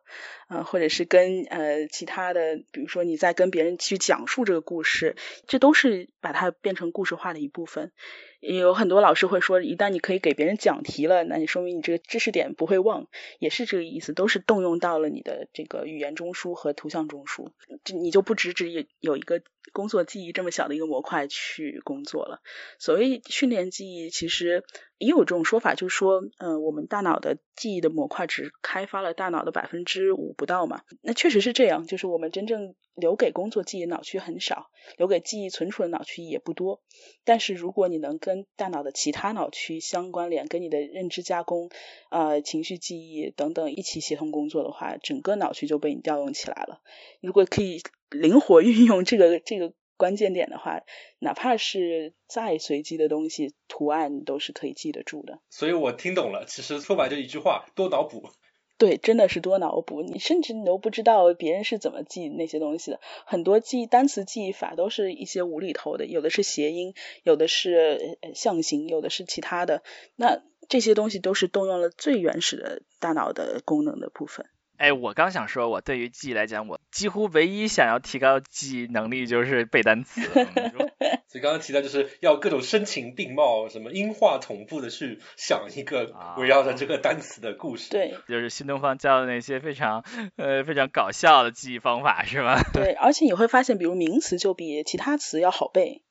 [0.46, 5.16] 啊，或者是跟呃其他的，比如说你在跟别人去讲述这个故事，
[5.48, 7.90] 这都是把它变成故事化的一部分。
[8.38, 13.08] 有很多老师会说，一旦你可以给别人讲题了，那你说明你这个知识点不会忘，
[13.40, 17.50] 也是这个意思，都是动用到了你的这个语言中枢和图像中枢，
[17.82, 18.70] 这你就不只只
[19.00, 19.42] 有一个
[19.72, 22.40] 工作记忆这么小的一个模块去工作了。
[22.78, 24.61] 所谓训练记忆，其实
[24.98, 30.82] 也有这种说法，就是说，呃，我们大脑的记忆的模块只开发了大脑的百分之五不到嘛。
[31.00, 36.80] 那确实是这样，就是我们真正留给工作记忆脑区很少，留给记忆存储的脑区也不多。
[37.24, 41.70] 但是如果你能跟大脑的其他脑区相关联，跟你的认知加工、
[42.10, 46.80] 呃情绪记忆等等一起协同工作的话，整个脑区就被你调用起来了。
[47.20, 49.72] 如果可以灵活运用这个这个。
[49.96, 50.82] 关键点的话，
[51.18, 55.38] 哪怕是再随机的东西，图案都是可以记得住的。
[55.50, 58.30] 所以我听懂了，其实说白就一句话：多脑补。
[58.78, 60.02] 对，真的是多脑补。
[60.02, 63.00] 你甚至你都不知道别人是怎么记那些东西的。
[63.26, 69.84] 很多记单词记忆法都是一些无厘头的，有的是谐音，有的是象形，有的是其他的。
[70.16, 74.46] 那这些东西都是动用了最原始的大脑的功能的部分。
[74.78, 80.20] 哎，我刚想说，我对于记忆来讲，我几乎唯一想要提高记忆能力就是背单词。
[81.28, 87.90] 所以刚刚提到就是要各种声情并茂，什么音画同步的去想一个围绕着这个单词的故事。
[87.90, 90.04] 对，就是新东方教的那些非常
[90.36, 92.60] 呃非常搞笑的记忆方法，是吗？
[92.74, 96.02] 对，而且你会发现，比如名词就比其他词要好背。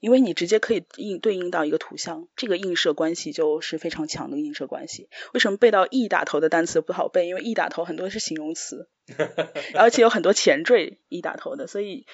[0.00, 5.08] 因为你直接可以应对应到一个图像，这个映射关系就是非常强的映射关系。
[5.32, 7.26] 为什么背到 e 打头的单词不好背？
[7.26, 8.88] 因为 e 打头很多是形容词，
[9.74, 12.06] 而且有很多前缀 e 打头的，所以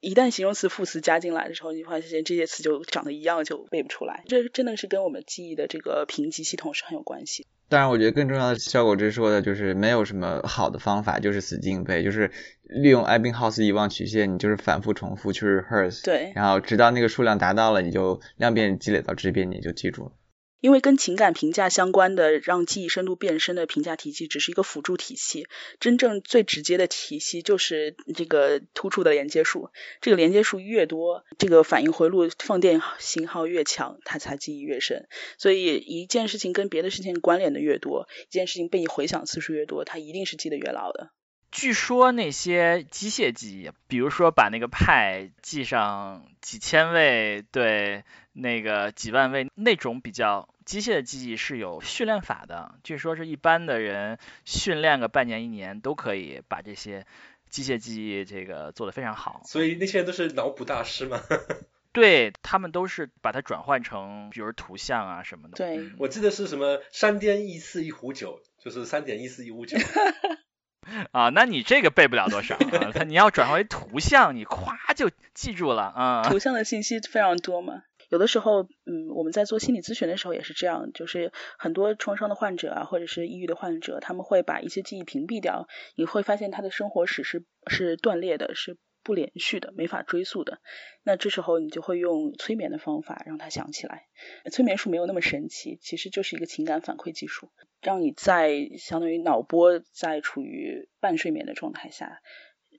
[0.00, 4.24] 一旦形容词副词加进来的时候，你发现这些词就长得一样，就背不出来。
[4.28, 7.46] 这真的是跟我们记忆的这个评级系统是很有关系。
[7.70, 12.32] 当然，我觉得更重要的效果之说的就是没有什么好的方法，就是死记硬背，就是
[12.64, 20.12] 利用艾宾浩斯遗忘曲线，你就是反复重复去 rehearse，对，然后直到那个数量达到了，你就量变积累到质变，你就记住了。
[20.60, 25.46] 因为跟情感评价相关的，让记忆深度变深的评价体系只是一个辅助体系，
[25.80, 29.70] 真正最直接的体系就是这个突出的连接数。
[30.00, 35.08] 这个连接数越多，这个反应回路放电信号越强，它才记忆越深。
[35.38, 41.10] 所以一件事情跟别的事情关联的越多，一件事情被你回想次数越多，它一定是记得越牢的。
[41.50, 52.76] 据说那些机械记忆，比如说把那个派记上几千位，对那个几万位，那种比较机械的记忆是有训练法的。
[52.84, 57.04] 据说是一般的人训练个半年一年都可以把这些
[57.48, 59.42] 机械记忆这个做得非常好。
[59.44, 61.20] 所以那些人都是脑补大师嘛？
[61.92, 65.56] 对他们都是把它转换成，比如图像啊什么的。
[65.56, 69.76] 对，我记得是什么山巅一四一壶酒，就是三点一四一五九。
[71.12, 73.04] 啊，那你这个背不了多少啊？
[73.06, 76.22] 你要转化为图像，你夸就记住了啊。
[76.22, 88.78] 图像的信息非常多嘛，有的时候，嗯，我们在做心理咨询的时候也是这样，就是很多创伤的患者啊，或者是抑郁的患者，他们会把一些记忆屏蔽掉，你会发现他的生活史是是断裂的，是。
[89.02, 90.60] 不连续的，没法追溯的，
[91.02, 94.06] 那这时候你就会用催眠的方法让他想起来。
[94.50, 102.20] 催眠术没有那么神奇，其实就是一个情感反馈技术，让你在相当于脑波在处于半睡眠的状态下，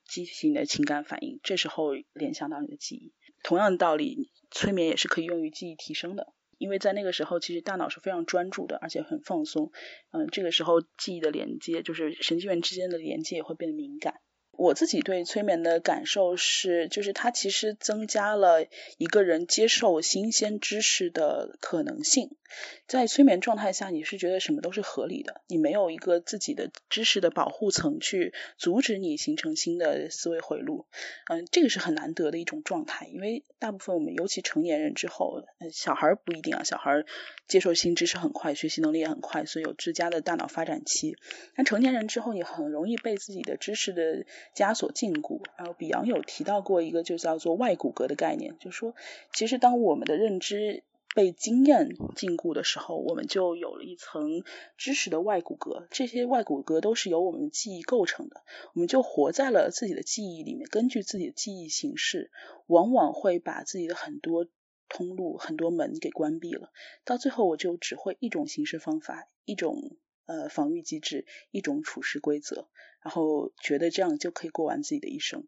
[0.05, 3.13] 激起你的情感反应，这时候联想到你的记忆。
[3.43, 9.71] 同样的道理，催眠也是可以用于记忆提升的，因为在那个时候其实大脑是非常专注的，而且很放松。
[10.11, 14.21] 嗯，这个时候记忆的连接，就是神经元之间的连接也会变得敏感。
[14.61, 18.67] 我自己对催眠的感受是，就是它其实增加了
[18.99, 22.29] 一个人接受新鲜知识的可能性。
[22.85, 30.85] 在催眠状态下，你是觉得什么都是合理的，你没有一个自己的知识的保护层去阻止你形成新的思维回路。
[31.29, 37.05] 嗯，这个是很难得的一种状态，因为大部分我们尤其成年人之后，小孩不一定啊，小孩
[37.47, 41.15] 接受新知识很快，学习能力也很快，所以有自家的大脑发展期。
[41.55, 44.25] 但成年人之后，你很容易被自己的知识的
[44.55, 45.41] 枷锁禁锢。
[45.57, 48.95] 然后比昂有提到过一个就叫做外骨骼的概念，就是说，
[49.33, 50.83] 其实当我们的认知
[51.13, 54.43] 被经验禁锢的时候，我们就有了一层
[54.77, 55.85] 知识的外骨骼。
[55.89, 58.41] 这些外骨骼都是由我们的记忆构成的，
[58.73, 62.31] 我们就活在了自己的记忆里面，根据自己的记忆形式，
[62.67, 64.47] 往往会把自己的很多
[64.87, 66.71] 通路、很多门给关闭了。
[67.03, 69.97] 到最后，我就只会一种形式方法，一种。
[70.25, 72.67] 呃，防御机制一种处事规则，
[73.03, 75.47] 然后觉得这样就可以过完自己的一生。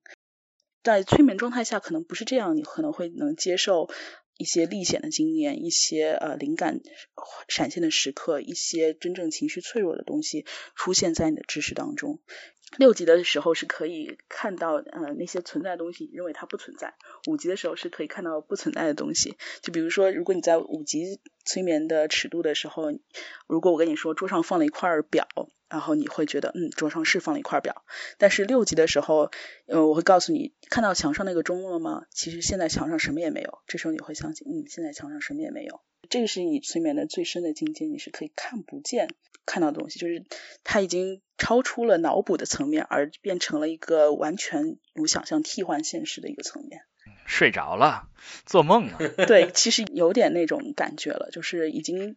[0.83, 3.89] 在催眠状态下，可能不是这样，你可能会能接受
[4.37, 6.81] 一些历险的经验，一些呃灵感
[7.47, 10.45] 闪现的时刻，一些真正情绪脆弱的东西
[10.75, 12.19] 出现在你的知识当中。
[12.77, 16.89] 六级的时候是可以看到呃那些存在的东西，认为它不存在；
[17.27, 19.37] 五级的时候是可以看到不存在的东西。
[19.61, 22.91] 就比如说，如果你在五级催眠的尺度的时候，
[23.47, 25.27] 如果我跟你说桌上放了一块表，
[25.69, 27.83] 然后你会觉得嗯桌上是放了一块表。
[28.17, 29.31] 但是六级的时候，
[29.67, 32.05] 呃我会告诉你看到墙上那个钟了吗？
[32.11, 33.59] 其实现在墙上什么也没有。
[33.67, 35.81] 这时候你会相信嗯现在墙上什么也没有。
[36.09, 39.07] 这个是你催眠的最深的境界，你是可以看不见
[39.45, 40.25] 看到的东西，就是
[40.63, 46.83] 它已经超出了脑补的层面，而变成了一个完全无想象替换现实的一个层面。
[47.25, 48.07] 睡着了，
[48.45, 48.97] 做梦了。
[49.27, 52.15] 对，其实有点那种感觉了，就是已经。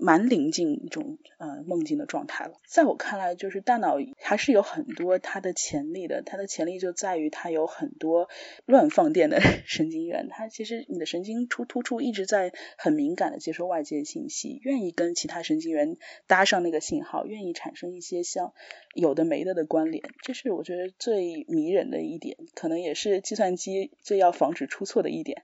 [0.00, 2.52] 蛮临近一种呃梦境的状态了。
[2.66, 6.22] 在我看来，就是大脑还是有很多它的潜力的。
[6.22, 8.28] 它的潜力就在于它有很多
[8.66, 10.28] 乱放电的 神经元。
[10.30, 15.96] 它其实你的神经突突触一直在很敏感的接收外界信息，愿意跟其他神经元
[16.26, 18.52] 搭上那个信号，愿意产生一些像
[18.94, 20.04] 有的没的的关联。
[20.22, 25.42] 这是我觉得最迷人的一点，可能也是计算机最要防止出错的一点。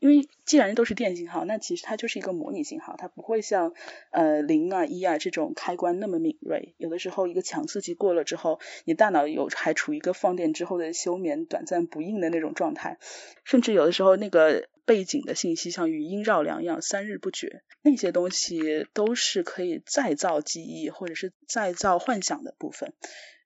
[0.00, 3.74] 因为既然都是电信号，那其实它就是一个模拟信号，它不会像
[4.10, 6.74] 呃零啊一啊这种开关那么敏锐。
[6.78, 12.98] 有的时候一个强刺激过了之后，你大脑有还处于一个放电之后的休眠、短暂不应的那种状态，
[13.44, 22.94] 甚至有的时候那个背景的信息像语音绕梁一样三日不绝，那些东西都是可以再造记忆或者是再造幻想的部分。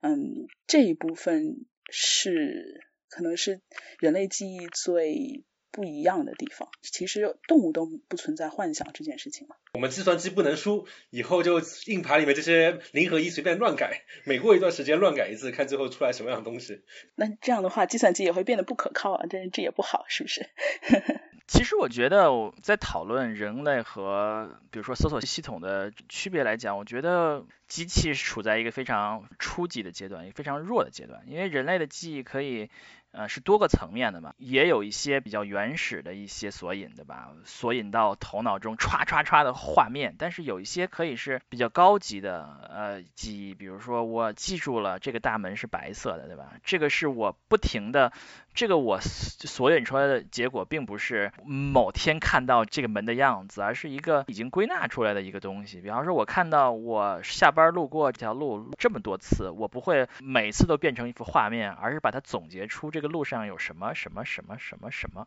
[0.02, 3.60] 嗯，这一部分是可能是
[3.98, 5.42] 人类记忆最。
[5.74, 9.56] 不一样的地方，其实动物都不存在幻想这件事情嘛。
[9.72, 16.82] 我们计算机不能输，以后就硬盘里面这些零和一随便乱改， 每过一段时间乱改一次，看最后出来什么样的东西。
[17.16, 20.48] 那这样的话，计算机也会变得不可靠啊，这这也不好，是不是？
[21.48, 32.70] 其实我觉得，在讨论人类和比如说搜索系统的区别来讲，我觉得机器是处在一个非常初级的阶段，一个非常弱的阶段，因为人类的记忆可以。
[33.16, 46.54] 呃，是多个层面的嘛，也有一些比较原始的一些索引对吧，索引到头脑中歘歘歘的画面，但是有一些可以是比较高级的呃记忆，比如说我记住了这个大门是白色的，对吧？
[46.64, 48.12] 这个是我不停的。
[48.54, 55.80] 这个我所引出来的结果，并不是某天看到这个门的样子，而是一个已经归纳出来的一个东西。
[55.80, 65.26] 比方说，我看到我下班路过这条路这么多次，我不会每次都变成一幅画面，而是把它总结出这个路上有什么什么什么什么什么。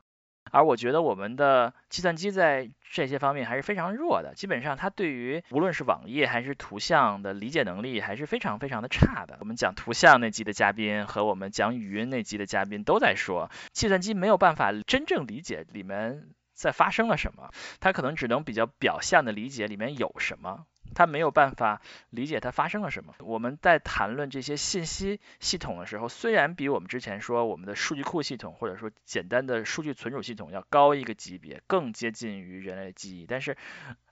[0.51, 9.37] 而我觉得我们的计算机在这些方面还是非常弱的，基本上它对于无论是网页还是图像的理解能力还是非常非常的差的。
[9.39, 20.65] 我们讲图像那集的嘉宾和我们讲语音那集的嘉宾都在说，计算机没有办法真正理解里面在发生了什么，它可能只能比较表象的理解里面有什么。
[20.95, 23.15] 他没有办法理解它发生了什么。
[23.19, 33.57] 我们在谈论这些信息系统的时候，虽然比我们之前说我们的数据库系统或者说简单的数据存储系统要高一个级别，更接近于人类记忆，但是，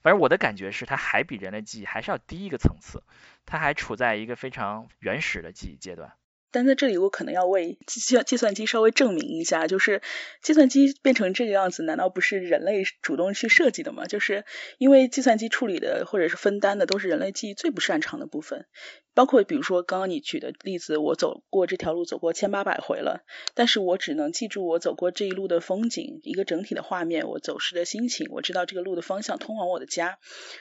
[0.02, 3.04] 反正我的感觉是，它还比人类记忆还是要低一个层次，
[3.46, 6.14] 它还处在一个非常原始的记忆阶段。
[6.56, 10.02] 但在这里，我可能要为计计算机稍微证明一下，就是
[10.42, 14.06] 计算机变成这个样子，难道不是人类主动去设计的吗？
[14.06, 14.46] 就是
[14.78, 18.68] 因为计算机处理的或者是分担的都是人类记忆最不擅长的部分。
[19.14, 23.24] 包括比如说刚刚你举的例子，我走过这条路走过千八百回了，
[23.54, 30.20] 但是我只能记住我走过这一路的风景，一个整体的画面，我走时的心情，我知道这个路的方向通往我的家，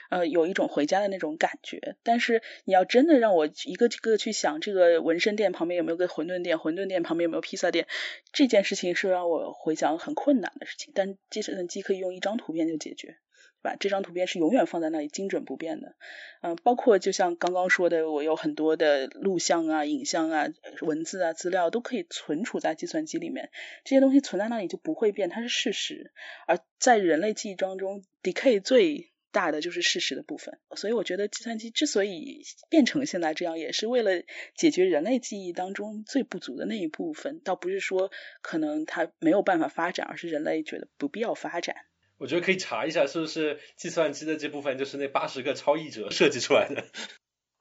[0.09, 1.97] 呃，有一种回家的那种感觉。
[2.05, 7.87] 但是你要真的让我一个个去想这个纹身店旁边有没有个馄饨店，馄饨店旁边有没有披萨店，
[8.33, 10.93] 这件事情是让我回想很困难的事情。
[10.95, 13.19] 但计算机可以用一张图片就解决。
[13.63, 15.95] 对吧，这张图片是永远放在那里，精准不变的。
[16.43, 20.49] 嗯，包括就像刚刚说的，我有很多的录像啊、影像啊、
[20.83, 23.51] 文字啊、资料都可以存储在计算机里面，
[23.83, 26.13] 这些东西存在那里就不会变，它是事实。
[26.47, 30.59] 而在人类记忆当中，decay 最大的就是事实的部分。
[30.75, 32.41] 所以我觉得计算机之所以
[32.71, 34.23] 变成现在这样，也是为了
[34.57, 41.77] 解决人类记忆当中最不足的那一部分，倒不是说可能它没有办法发展，而是人类觉得不必要发展。
[42.17, 46.85] 我觉得可以查一下，是不是计算机的这部分就是那八十个超译者设计出来的？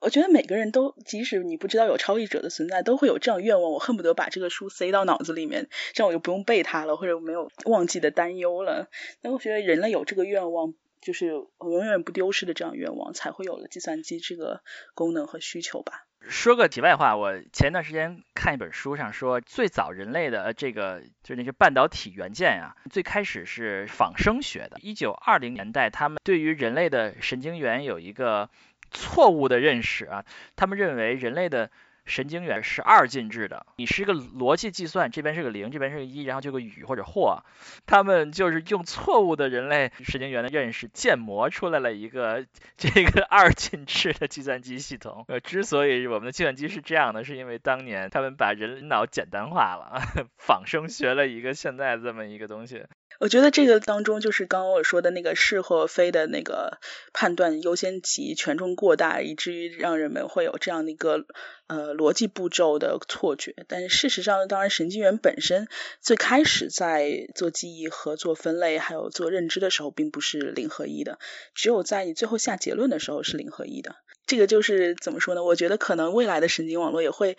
[0.00, 3.72] 我觉得每个人都，即使你不知道有超译者的存在，都会有这样愿望。
[3.72, 8.90] 我恨不得把这个书塞到脑子里面，这样我就不用背它了，或者没有忘记的担忧了。
[9.22, 10.74] 那我觉得人类有这个愿望，
[11.04, 14.62] 就是永远不丢失的这样愿望，才会有了计算机这个
[14.94, 16.06] 功能和需求吧。
[16.26, 24.78] 说个题外话，我前段时间看一本书上说，最早人类的这个就是那些半导体元件呀，最开始是仿生学的。
[24.80, 28.48] 一九二零年代，他们对于人类的神经元有一个
[28.90, 30.24] 错误的认识啊，
[30.56, 31.70] 他们认为人类的
[32.04, 37.42] 神经元是二进制的，你是一个逻辑计算，这边是个零，这边是个一，然后就个与或者或，
[37.86, 45.24] 他们就是用错误的人类神经元的认识建模出来了一个这个 二进制的计算机系统。
[45.28, 50.00] 呃，之所以我们的计算机是这样的，是因为当年他们把人脑简单化了，
[50.38, 52.84] 仿生学了一个现在这么一个东西。
[53.20, 56.78] 我觉得这个当中就是刚刚我说的那个是或非的那个
[57.12, 61.24] 判断优先级权重过大，以至于让人们会有这样的一个
[61.68, 63.54] 呃逻辑步骤的错觉。
[63.68, 65.68] 但是事实上，当然神经元本身
[66.00, 71.18] 最开始在做记忆和做分类还有做认知的时候，并不是零和一的，
[71.54, 73.96] 只有在你最后下结论的时候是零和一的。
[74.26, 75.44] 这个就是怎么说呢？
[75.44, 77.36] 我觉得可能未来的神经网络也会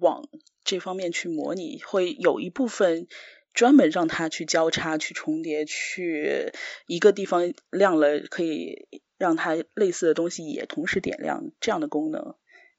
[0.00, 0.26] 往
[0.64, 3.06] 这方面去模拟，会有一部分。
[3.54, 6.52] 专门让它去交叉、去重叠、去
[6.86, 8.88] 一个地方亮了，可以
[9.18, 12.34] 让它类似的东西也同时点亮，这样的功能，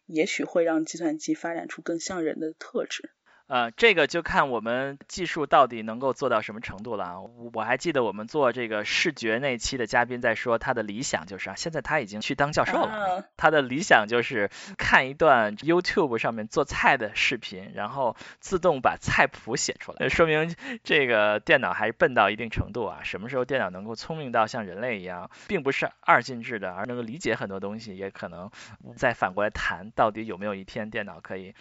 [0.05, 3.11] 也许会让计算机发展出更像人的特质。
[3.47, 7.15] 呃，这个就看我们技术到底能够做到什么程度了啊！
[7.53, 23.01] 我还记得我们做这个视觉那期的嘉宾在说，他的理想就是啊，现在他已经去当教授了，他的理想就是看一段 YouTube 上面做菜的视频，然后自动把菜谱写出来， 说明这个电脑还是笨到一定程度啊！
[23.03, 28.49] 什么时候电脑能够聪明到像人类一样，并不是二进制的，而能够理解很多东西，也可能
[28.95, 31.53] 再反过来谈，到底有没有一天电脑可以。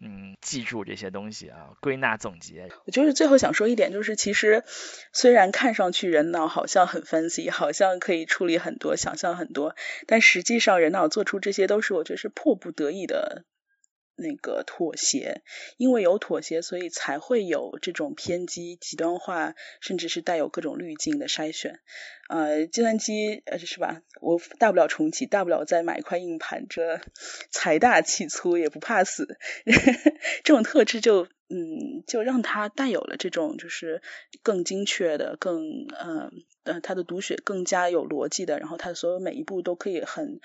[0.00, 2.68] 嗯，记住这些东西啊，归纳总结。
[2.86, 4.62] 我就是最后想说一点，就是其实
[5.12, 9.74] 虽然看上去人脑好像很 fancy，好像可以处理很多、想象很多，
[10.06, 13.44] 但实际上人脑做出这些都是我觉得是迫不得已的。
[14.18, 15.42] 那个妥协，
[15.76, 21.80] 因为有妥协，所以才会有这种偏激、极端化，甚至是带有各种滤镜的筛选。
[22.28, 24.02] 呃，计算机呃是吧？
[24.20, 27.00] 我大不了重启，大不了再买一块硬盘，这
[27.50, 29.38] 财大气粗也不怕死。
[30.44, 34.02] 这种特质就嗯，就让它带有了这种就是
[34.42, 36.30] 更精确的、更嗯
[36.64, 40.40] 呃它的读写更加有逻辑的，然后它的所有每一步都可以很。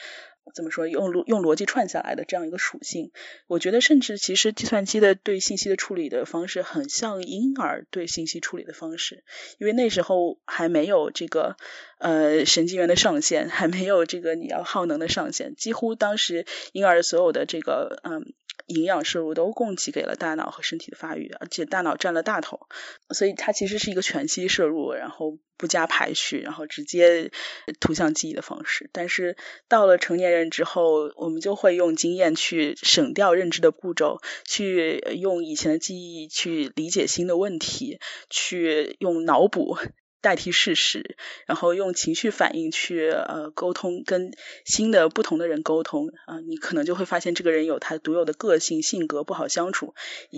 [0.53, 0.87] 怎么说？
[0.87, 3.11] 用逻用逻辑串下来的这样一个属性，
[3.47, 9.23] 我觉得甚至其实计算机的对信息的处理的方式很像婴儿对信息处理的方式，
[9.59, 11.55] 因为那时候还没有这个
[11.99, 18.33] 呃神经元的上限，还没有这个你要耗能的上限，几乎当时婴儿所有的这个嗯。
[18.67, 22.67] 营养摄入都供给给了大脑和身体的发育，而且大脑占了大头，
[23.09, 27.31] 所以它其实是一个全息摄入，然后不加排序，然后直接
[27.79, 28.89] 图像记忆的方式。
[28.93, 29.35] 但是
[29.67, 37.99] 到了成年人之后，我们就会用经验去省掉认知的步骤，去用以前的记忆去理解新的问题，
[38.29, 39.77] 去用脑补。
[40.23, 44.31] 代替事实，然后用情绪反应去呃沟通，跟
[44.63, 49.93] 新的不同的人沟通啊，你可能就会发现这个人有他独有的个性性格不好相处，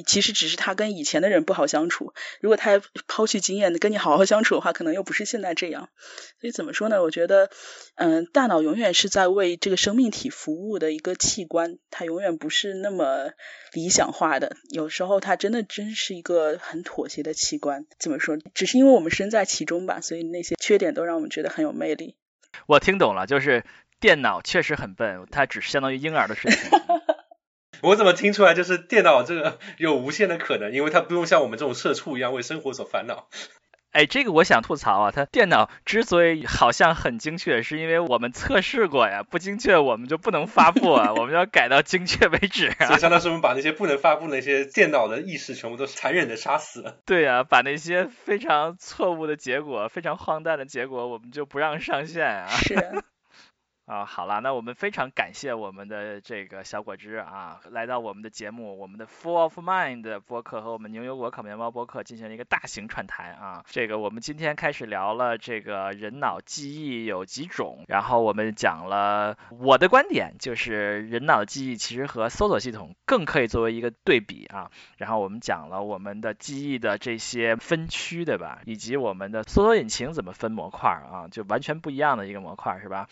[0.08, 2.14] 其实只是他跟以前的人不好相处。
[2.42, 5.90] 如果他抛弃经验的跟你好好相处的话，可能又不是现在这样。
[6.42, 7.04] 所以怎么说呢？
[7.04, 7.52] 我觉得，
[7.94, 13.30] 嗯，大脑永远是在为这个生命体服务的一个器官，它永远不是那么
[13.72, 14.58] 理想化的。
[14.72, 17.86] 有时候它真的真是一个很妥协的器官。
[18.00, 18.40] 怎么说？
[18.56, 19.75] 只是因为我们身在其中。
[19.82, 22.16] 吧，所以那些缺点都让我们觉得很有魅力。
[22.68, 23.64] 我听懂了，就是
[24.00, 26.80] 电脑确实很笨，它只是相当于婴儿的水平。
[27.82, 33.28] 我怎么听出来就是电脑这个有无限的可能，因为它不用像我们这种社畜一样为生活所烦恼。
[33.96, 42.70] 哎，这个我想吐槽啊，它电脑之所以好像很精确，是因为我们测试过呀，不精确我们就不能发布啊，我们要改到精确为止。
[42.86, 46.98] 所以相当于我们把那些不能发布那些电脑的意识全部都残忍的杀死了。
[47.06, 52.48] 对呀，把那些非常错误的结果、非常荒诞的结果，我们就不让上线啊。
[52.48, 52.76] 是。
[53.86, 63.64] 啊，好了，那我们非常感谢我们的这个小果汁啊，来到我们的节目，我们的 Full of Mind 播客和我们牛油果烤面包播客进行了一个大型串台啊。
[63.68, 74.72] 这个我们今天开始聊了这个人脑记忆有几种，然后我们讲了我的观点，就是人脑记忆其实和搜索系统更可以作为一个对比啊。
[74.98, 78.62] 然后我们讲了我们的记忆的这些分区，对吧？
[78.66, 83.08] 以及我们的搜索引擎怎么分模块啊，就完全不一样的一个模块，是吧？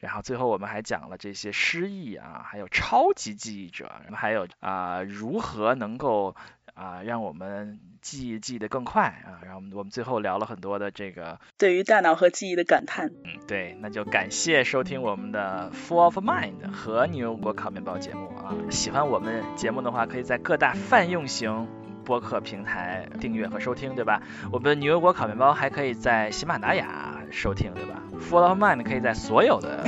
[0.00, 6.36] 然后最后我们还讲了这些失忆啊，还有超级记忆者，还有啊如何能够
[6.74, 9.42] 啊让我们记忆记得更快啊。
[9.42, 13.08] 然后我们我们最后聊了很多的这个对于大脑和记忆的感叹。
[13.24, 18.54] 嗯，对，那就感谢收听我们的 Full of Mind 和牛油果烤面包节目啊。
[18.70, 21.66] 喜欢我们节目的话，可以在各大泛用型
[22.08, 24.22] 播客平台订阅和收听，对吧？
[24.50, 29.84] 我们牛油果烤面包还可以在喜马拉雅收听，对吧？Full of Mind 可以在所有的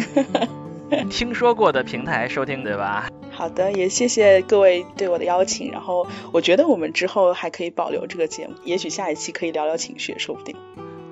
[1.08, 3.08] 听说过的平台收听，对吧？
[3.32, 5.72] 好的，也谢谢各位对我的邀请。
[5.72, 10.54] 然后我觉得我们之后还可以保留这个节目，也许下一期可以聊聊情绪，说不定。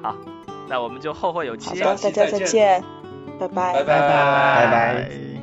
[0.03, 0.15] 好，
[0.69, 1.71] 那我们就后会有期。
[1.83, 2.85] 好的，大家再见，
[3.41, 5.38] 拜拜，拜拜拜拜。